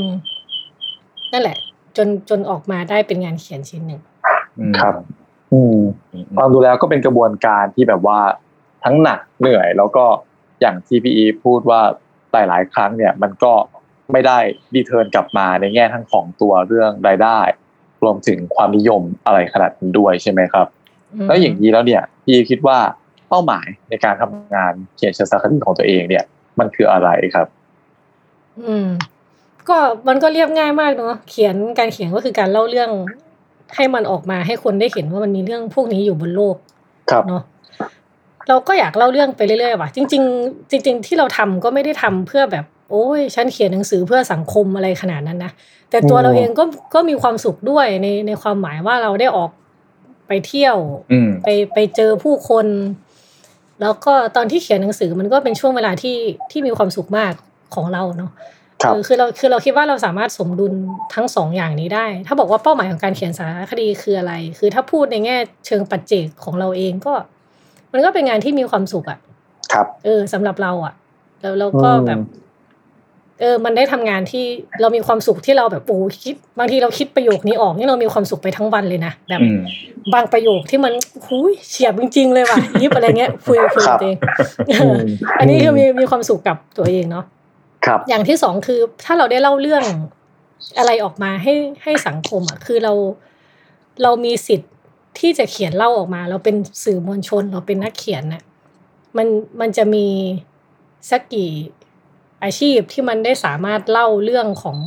[1.32, 1.56] นั่นแหละ
[1.98, 4.00] จนจนออกมาได้เป็นงานเขียนชิ้นหนึ่ง
[4.80, 4.94] ครับ
[5.52, 5.78] อืม
[6.12, 8.20] อืมฟังดูแล้วก็เป็นกระบวนการที่แบบว่า
[8.84, 10.04] ทั้งหนักเหนื่อย แล้วก็
[10.60, 11.80] อย่างที่พี่อีพูดว่า
[12.32, 13.52] หลายๆครั้งเนี่ย มันก็
[14.12, 14.38] ไม่ได้
[14.74, 17.38] ดีเทิร์นกลับมาในแง่ทั้งของตัวเรื่องรายได้
[18.02, 20.66] รวมถึงความนิยมอะไรขนาดนั้นด้วยใช่ไหมครับ
[21.26, 22.78] แล้วอย่างนี้แล้วเนี่ยพี่คิดว่า
[23.28, 26.24] เป้าหมายในการทำงานเขียนเชิงสารคดีของตัวเองเนี่ย
[26.58, 27.46] มันคืออะไรครับ
[28.68, 28.88] อืม
[29.70, 29.78] ก็
[30.08, 32.90] มันก็เรียบง่ายมากเนาะเขียนการเขียนก็คือการเล่าเรื่อง
[33.76, 36.56] ให้มันออกมาให้คนได้เห็นว่ามันมีเรื่องพวกนี้อยู่บนโลก
[37.10, 37.42] ครับเนาะ
[38.48, 45.52] เราก็อยากเล่าเรื่องไปเรื่อยๆว่ะจริง ๆ จริง ๆ ที่เราทำก็ไม่ได้ทำเพื่อแบบโอ้ยฉันเขียนหนังสือเพื่อสังคมอะไรขนาดนั้นนะ
[45.90, 49.50] แต่ตัวอืมเราเองก็ก็มีความสุขด้วยในในความหมายว่าเราได้ออก
[50.28, 50.76] ไปเที่ยว
[51.12, 52.66] อืมไปไปเจอผู้คน
[53.80, 56.16] แล้วก็ตอนที่เขียนหนังสือมันก็เป็นช่วงเวลาที่
[56.50, 57.32] ที่มีความสุขมาก
[57.74, 58.30] ของเราเนาะ
[58.82, 60.72] ครับเออคือเราคือเราคิดว่าเราสามารถสมดุล
[61.14, 67.12] ทั้งสองอย่างนี้ได้ ถ้าบอกว่าเป้าหมายของการเขียนสารคดีคืออะไร คือถ้าพูดในแง่เชิงปัจเจกของเราเองก็
[67.92, 69.18] มันก็เป็นงานที่มีความสุขอะ
[69.72, 70.94] ครับ เออสำหรับเราอะ
[71.40, 72.20] แล้วเราก็แบบ
[73.40, 74.44] เออ มันได้ทำงานที่
[74.80, 79.58] เรามีความสุขที่เราแบบโอ้คิด บางทีเราคิดประโยคนี้ออกนี่เรามีความสุขไปทั้งวันเลยนะแบบอืม
[80.14, 80.92] บางประโยคที่มัน
[81.26, 84.16] หุยเฉียบจริง ๆ เลยว่ะยิบอะไรเงี้ยคุยคุยครักับบตัวเอง
[84.70, 84.94] อืม
[85.38, 87.24] อันนี้คือมีมีความสุขกับตัวเองเนาะ
[87.86, 89.84] ครับอย่างที่สองคือถ้าเราได้เล่าเรื่อง
[90.78, 92.92] อะไรออกมาให้ให้สังคมอะคือเรา
[94.02, 94.72] เรามีสิทธิ์
[95.18, 98.42] ที่จะเขียนเล่าออกมา เราเป็นสื่อมวลชนเราเป็นนักเขียนน่ะ
[99.16, 99.26] มัน
[99.60, 100.06] มันจะมี
[101.10, 101.50] สักกี่
[102.42, 104.78] อาชีพที่มันได้สามารถเล่าเรื่องของ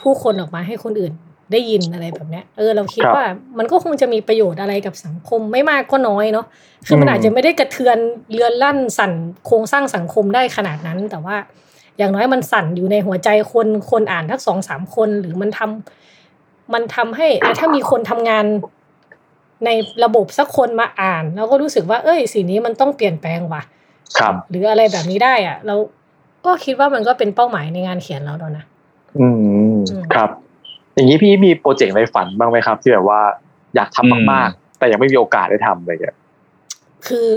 [0.00, 1.12] ผู้คนออกมาให้คนอื่น
[1.52, 3.26] ได้ยินอะไรแบบเนี้ยเออเราคิดครับว่า
[3.58, 6.46] มันก็คงจะมีประโยชน์อะไรกับสังคมไม่มากก็น้อยเนาะ
[6.86, 7.98] คือมันอืมอาจจะไม่ได้กระเทือน
[8.32, 9.12] เรือนลั่นสั่น
[9.46, 11.36] โครงสร้างสังคมได้ขนาดนั้น แต่ว่า
[11.98, 18.44] อย่างน้อยมันสั่นอยู่ในหัวใจคนคนอ่านทักสองสามคน หรือมันทำมันทำให้อะถ้ามีคนทำงาน
[19.64, 19.70] ใน
[20.04, 23.62] ระบบสักคนมาอ่าน แล้วก็รู้สึกว่า เอ้ยสิ่งนี้มันต้องเปลี่ยนแปลงว่ะ
[24.18, 25.74] ครับ หรืออะไรแบบนี้ได้อะเรา
[26.46, 28.64] ก็คิดว่ามันก็เป็นเป้าหมายในงานเขียนเราแล้วนะ
[29.20, 30.30] อืมอืมครับ
[30.94, 33.20] อย่างนี้พี่มีโปรเจกต์ในฝันบ้างไหมครับ ที่แบบว่า
[33.74, 36.16] อยากทำมากๆ แต่ยังไม่มีโอกาสได้ทำอะไรอย่างเงี้ย
[37.06, 37.30] คือ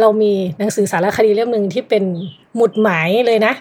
[0.00, 2.04] เรามีหนังสือสารคดีเล่มหนึ่งที่เป็น
[2.56, 3.54] หมุดหมายเลยนะ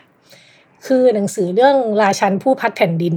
[0.86, 3.16] คือหนังสือเรื่องราชันผู้พัดแผ่นดิน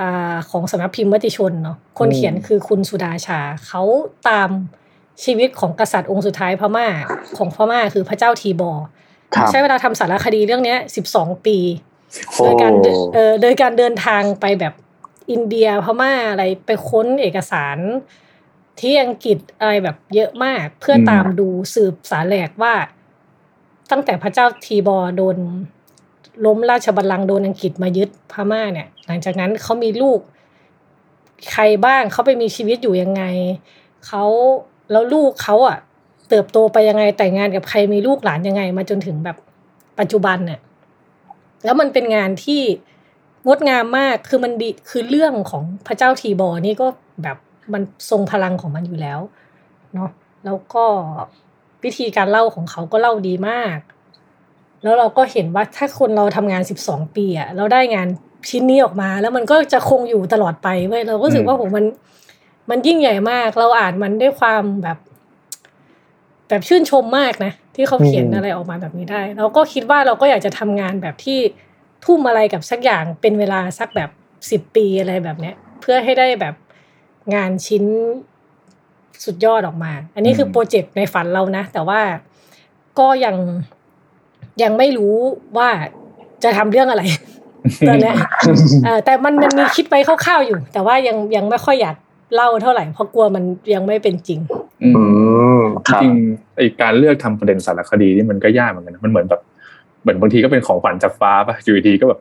[0.00, 3.82] อ่าของสำนักพิมพ์มติชนเนาะคนเขียนคือคุณสุดาชา เขา
[4.28, 4.50] ตาม
[5.24, 6.86] ชีวิตของกษัตริย์องค์สุดท้ายพม่า
[7.36, 8.84] ของพม่าคือพระเจ้าทีบอร์
[9.34, 11.56] ครับใช้เวลาทำสารคดีเรื่องเนี้ยสิบสองปี
[12.28, 14.74] โอ้โดยการเดินเอ่อโดยการเดินทางไปแบบ
[15.30, 17.78] อินเดียพม่าอะไรไปค้นเอกสาร
[18.80, 22.74] ที่อังกฤษอะไรแบบเยอะมากเพื่อตามดูสืบสารแหลกว่า
[23.90, 25.38] ตั้งแต่พระเจ้าทีบอร์โดน
[26.46, 30.20] ล้มราชบัลลังก์โดนอังกฤษมายึดพม่าเนี่ย หลังจากนั้นเขามีลูก
[31.50, 33.22] ใครบ้างเขาไปมีชีวิตอยู่ยังไง
[34.06, 34.24] เขา
[34.90, 35.78] แล้วลูกเขาอะ
[36.28, 39.36] เติบโตไปยังไงแต่งงานกับใครมีลูกหลานยังไง มาจนถึงแบบ
[39.98, 40.60] ปัจจุบันเนี่ย
[41.64, 42.62] แล้วมันเป็นงานที่
[43.46, 46.86] งดงามมากคือมันดีคือเรื่องของพระเจ้าทีบอนี่ก็
[47.22, 47.36] แบบ
[47.72, 49.20] มันทรงพลังของมันอยู่แล้ว
[49.94, 50.10] เนาะ
[50.44, 50.84] แล้วก็
[51.84, 53.78] วิธีการเล่าของเขาก็เล่าดีมาก
[54.82, 58.08] แล้วเราก็เห็นว่าถ้าคนเราทำงานสิบสองปีอะเราได้งาน
[58.50, 61.84] ชิ้นนี้ออกมา แล้วมันก็จะคงอยู่ตลอดไปเว้ยเราก็รู้สึกว่าโหมัน
[62.70, 64.98] มันยิ่งใหญ่มาก เราอ่านมันด้วยความแบบ
[66.48, 71.38] แบบชื่นชมมากนะ ที่เขาเขียนอืมอะไรออกมาแบบนี้ได้ เราก็คิดว่าเราก็อยากจะทำงานแบบที่
[72.04, 74.10] ทุ่มอะไรกับสักอย่างเป็นเวลาสักแบบ
[74.50, 76.54] สิบปีอะไรแบบเนี้ย เพื่อให้ได้แบบ
[77.34, 77.84] งานชิ้น
[79.24, 82.00] สุดยอดออกมา อันนี้คืออืมโปรเจกต์ในฝันเรานะ แต่ว่า
[82.98, 83.36] ก็ยัง
[84.62, 85.14] ยังไม่รู้
[85.58, 85.68] ว่า
[86.44, 87.02] จะทำเรื่องอะไร
[87.88, 88.16] ตอนเนี้ย
[88.84, 91.96] เออแต่มันมันมีคิดไปคร่าวๆอยู่ แต่ว่ายังยังไม่ค่อยอยาก
[92.34, 93.44] เล่าเท่าไหร่เพราะกลัวมัน
[93.74, 94.40] ยังไม่เป็นจริง
[94.82, 95.04] อืมอื
[95.60, 99.40] มจครับริงๆไอการเลือกทำประเด็นสารคดีนี่มันก็ยากเหมือนกันนะมันเหมือนแบบ
[100.02, 102.20] เหมือนบางทีก็เป็นของฝันจากฟ้าป่ะอยู่ดีๆก็แบบ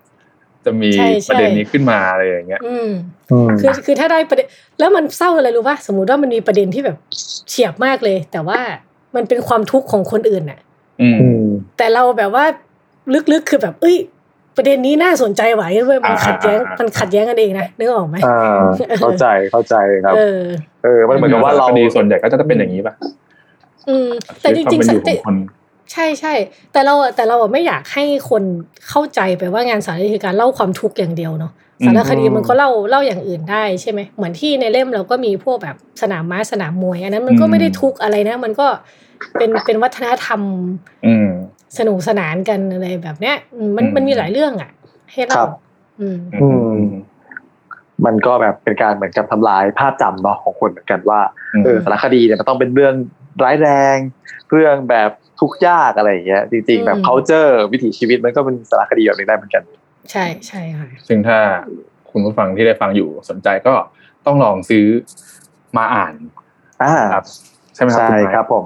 [0.65, 2.89] จะมีใช่ใช่ประเด็นนี้ขึ้นมาอะไรอย่างเงี้ยอืม
[3.31, 4.47] อืมคือคือถ้าได้ประเด็น
[4.79, 6.97] แล้วมันเศร้าอะไรรู้ป่ะสมมุติว่ามันมีประเด็นที่แบบ
[7.49, 8.59] เฉียบมากเลย แต่ว่า
[9.15, 10.66] มันเป็นความทุกข์ของคนอื่นน่ะอืมอืม
[11.77, 12.45] แต่เราแบบว่า
[13.31, 13.97] ลึกๆคือแบบ เอ้ย
[14.55, 18.63] ประเด็นนี้น่าสนใจไหวเว้ยมันขัดแย้งอ่าอ่าอ่ามัมันขัดแย้งกันเองนะนึกออกไหมอ่า
[18.99, 19.75] เข้าใจเข้าใจ
[20.05, 20.41] ครับเออ
[20.83, 22.93] เออ มันเหมือนกับว่าเราคดีส่วนใหญ่ก็จะเป็นอย่างนี้ป่ะ
[23.87, 24.09] อืม
[24.41, 25.37] แต่จริงชีๆวิตความเป็นอยู่ของคน
[25.91, 26.33] ใช่ใช่
[26.71, 28.43] แต่เราอะแต่เราอะไม่อยากให้คน
[28.89, 38.67] เข้าใจไปว่างานสารคดีคือการเล่าความทุกข์อย่างเดียวเนาะอืมสารคดีมันก็เล่าเล่าอย่างอื่นได้ใช่ไหมเหมือนที่ในเล่มเราก็มีพวกแบบสนามม้าสนามมวยอันนั้นมันก็ไม่ได้ทุกข์อะไรนะ มันก็
[39.37, 40.41] เป็นเป็นวัฒนธรรม
[41.05, 41.29] อืม
[41.77, 44.71] สนุกสนานกันอะไรแบบเนี้ยอืมมันอืมมันมีหลายเรื่องอะ
[45.11, 45.49] ให้ครัเล่าบ
[45.99, 46.47] อืมอื
[46.77, 46.79] ม
[48.05, 51.19] มันก็แบบเป็นการเหมือนกับทำลายภาพจำเนาะของคนเหมือนกันว่า
[51.53, 52.93] อืมเออสารคดีเนี่ยมันต้องเป็นเรื่อง
[53.43, 53.97] ร้ายแรง
[54.51, 55.09] เรื่องแบบ
[55.39, 59.63] ทุกข์ยากอะไรอย่างเงี้ยจริง ๆ แบบอืม culture วิถีชีวิตมันก็เป็นสารคดีแบบนึงได้เหมือนกัน
[60.11, 61.39] ใช่ใช่ค่ะซึ่งถ้า
[62.11, 63.73] คุณผู้ฟังที่ได้ฟังอยู่สนใจก็
[64.25, 64.85] ต้องลองซื้อ
[65.77, 66.13] มาอ่าน
[66.83, 67.25] อ่าครับ
[67.75, 68.65] ใช่ไหมครับใช่ณไม้ครับผม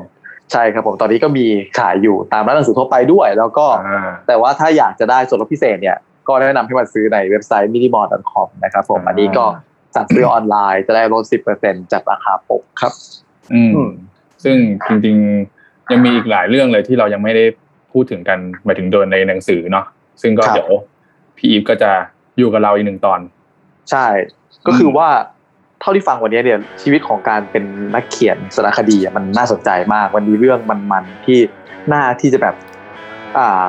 [0.51, 1.45] ใช่ครับผมตอนนี้ก็มี
[1.79, 5.97] ขายอยู่ตามร้านหนังสือทั่วไปด้วย แล้วก็อ่าแต่ว่าถ้าอยากจะได้ส่วนลดพิเศษเนี่ย
[6.27, 9.45] ก็แนะนำให้มาซื้อในเว็บไซต์ minimall.com นะครับผมอ่าอันนี้ก็
[9.95, 11.23] สั่งซื้อออนไลน์จะได้ลด
[11.57, 12.93] 10%จากราคาปกครับ
[13.53, 13.91] อืมอืม
[14.43, 17.45] ซึ่งจริงๆยังมีอีกหลายเรื่องเลยที่เรายังไม่ได้
[17.91, 19.85] พูดถึงกันหมายถึงโดนในหนังสือเนาะ
[20.21, 20.71] ซึ่งก็ครับเดี๋ยว
[21.37, 21.91] พี่อีฟก็จะ
[22.37, 23.19] อยู่กับเราอีกหนึ่งตอน
[23.91, 24.07] ใช่
[24.67, 25.09] ก็คือว่า
[25.82, 27.63] เท่าที่ฟังวันนี้เนี่ยชีวิตของการเป็น
[27.95, 30.59] นักเขียนสารคดีอะมันน่าสนใจมากมันมีเรื่อง
[30.91, 31.39] มันๆที่
[31.91, 32.55] น่าที่จะแบบ
[33.38, 33.63] อ่า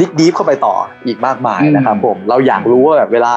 [0.00, 0.74] ดิกดีฟเข้าไปต่อ
[1.06, 3.34] อีกมากมายนะครับผมเราอยากรู้ว่าแบบเวลา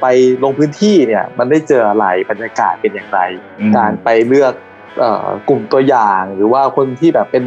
[0.00, 0.06] ไป
[0.44, 3.20] ลงพื้นที่เนี่ยมันได้เจออะไรบรรยากาศเป็นอย่างไร
[3.58, 4.54] อืมการไปเลือก
[4.98, 7.44] เอ่อกลุ่มตัวอย่างหรือว่าคนที่แบบเป็น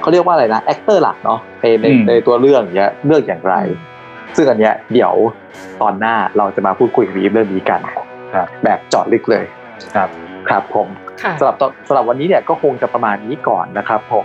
[0.00, 3.54] เขาเรียกว่าอะไรนะ actor หลักเนาะในในอืมในตัวเรื่องเนี้ยเลือกอย่างไร
[4.36, 5.12] ซึ่งอันเนี้ยเดี๋ยว
[5.82, 8.06] ตอนหน้าเราจะมาพูดคุยกับพี่อีฟเรื่องนี้กันครับ
[8.64, 9.44] แบบเจาะลึกเลย
[9.94, 10.08] ครับ
[10.48, 10.88] ครับผม
[11.22, 14.24] ค่ะสำหรับตอนสำหรับวันนี้เนี่ยก็คงจะประมาณนี้ก่อนนะครับผม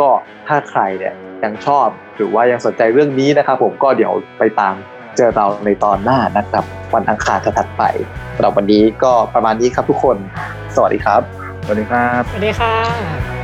[0.00, 0.08] ก็
[0.48, 1.86] ถ้าใครเนี่ยยังชอบ
[2.16, 4.74] หรือว่ายังสนใจเรื่องนี้นะครับ ผมก็เดี๋ยวไปตาม
[5.16, 7.82] เจอเราในตอนหน้านะครับวันอังคารถัดไป
[8.36, 10.16] สำหรับวันนี้ก็ประมาณนี้ครับทุกคน
[10.74, 11.20] สวัสดีครับ
[11.64, 13.41] สวัสดีครับ สวัสดีค่ะ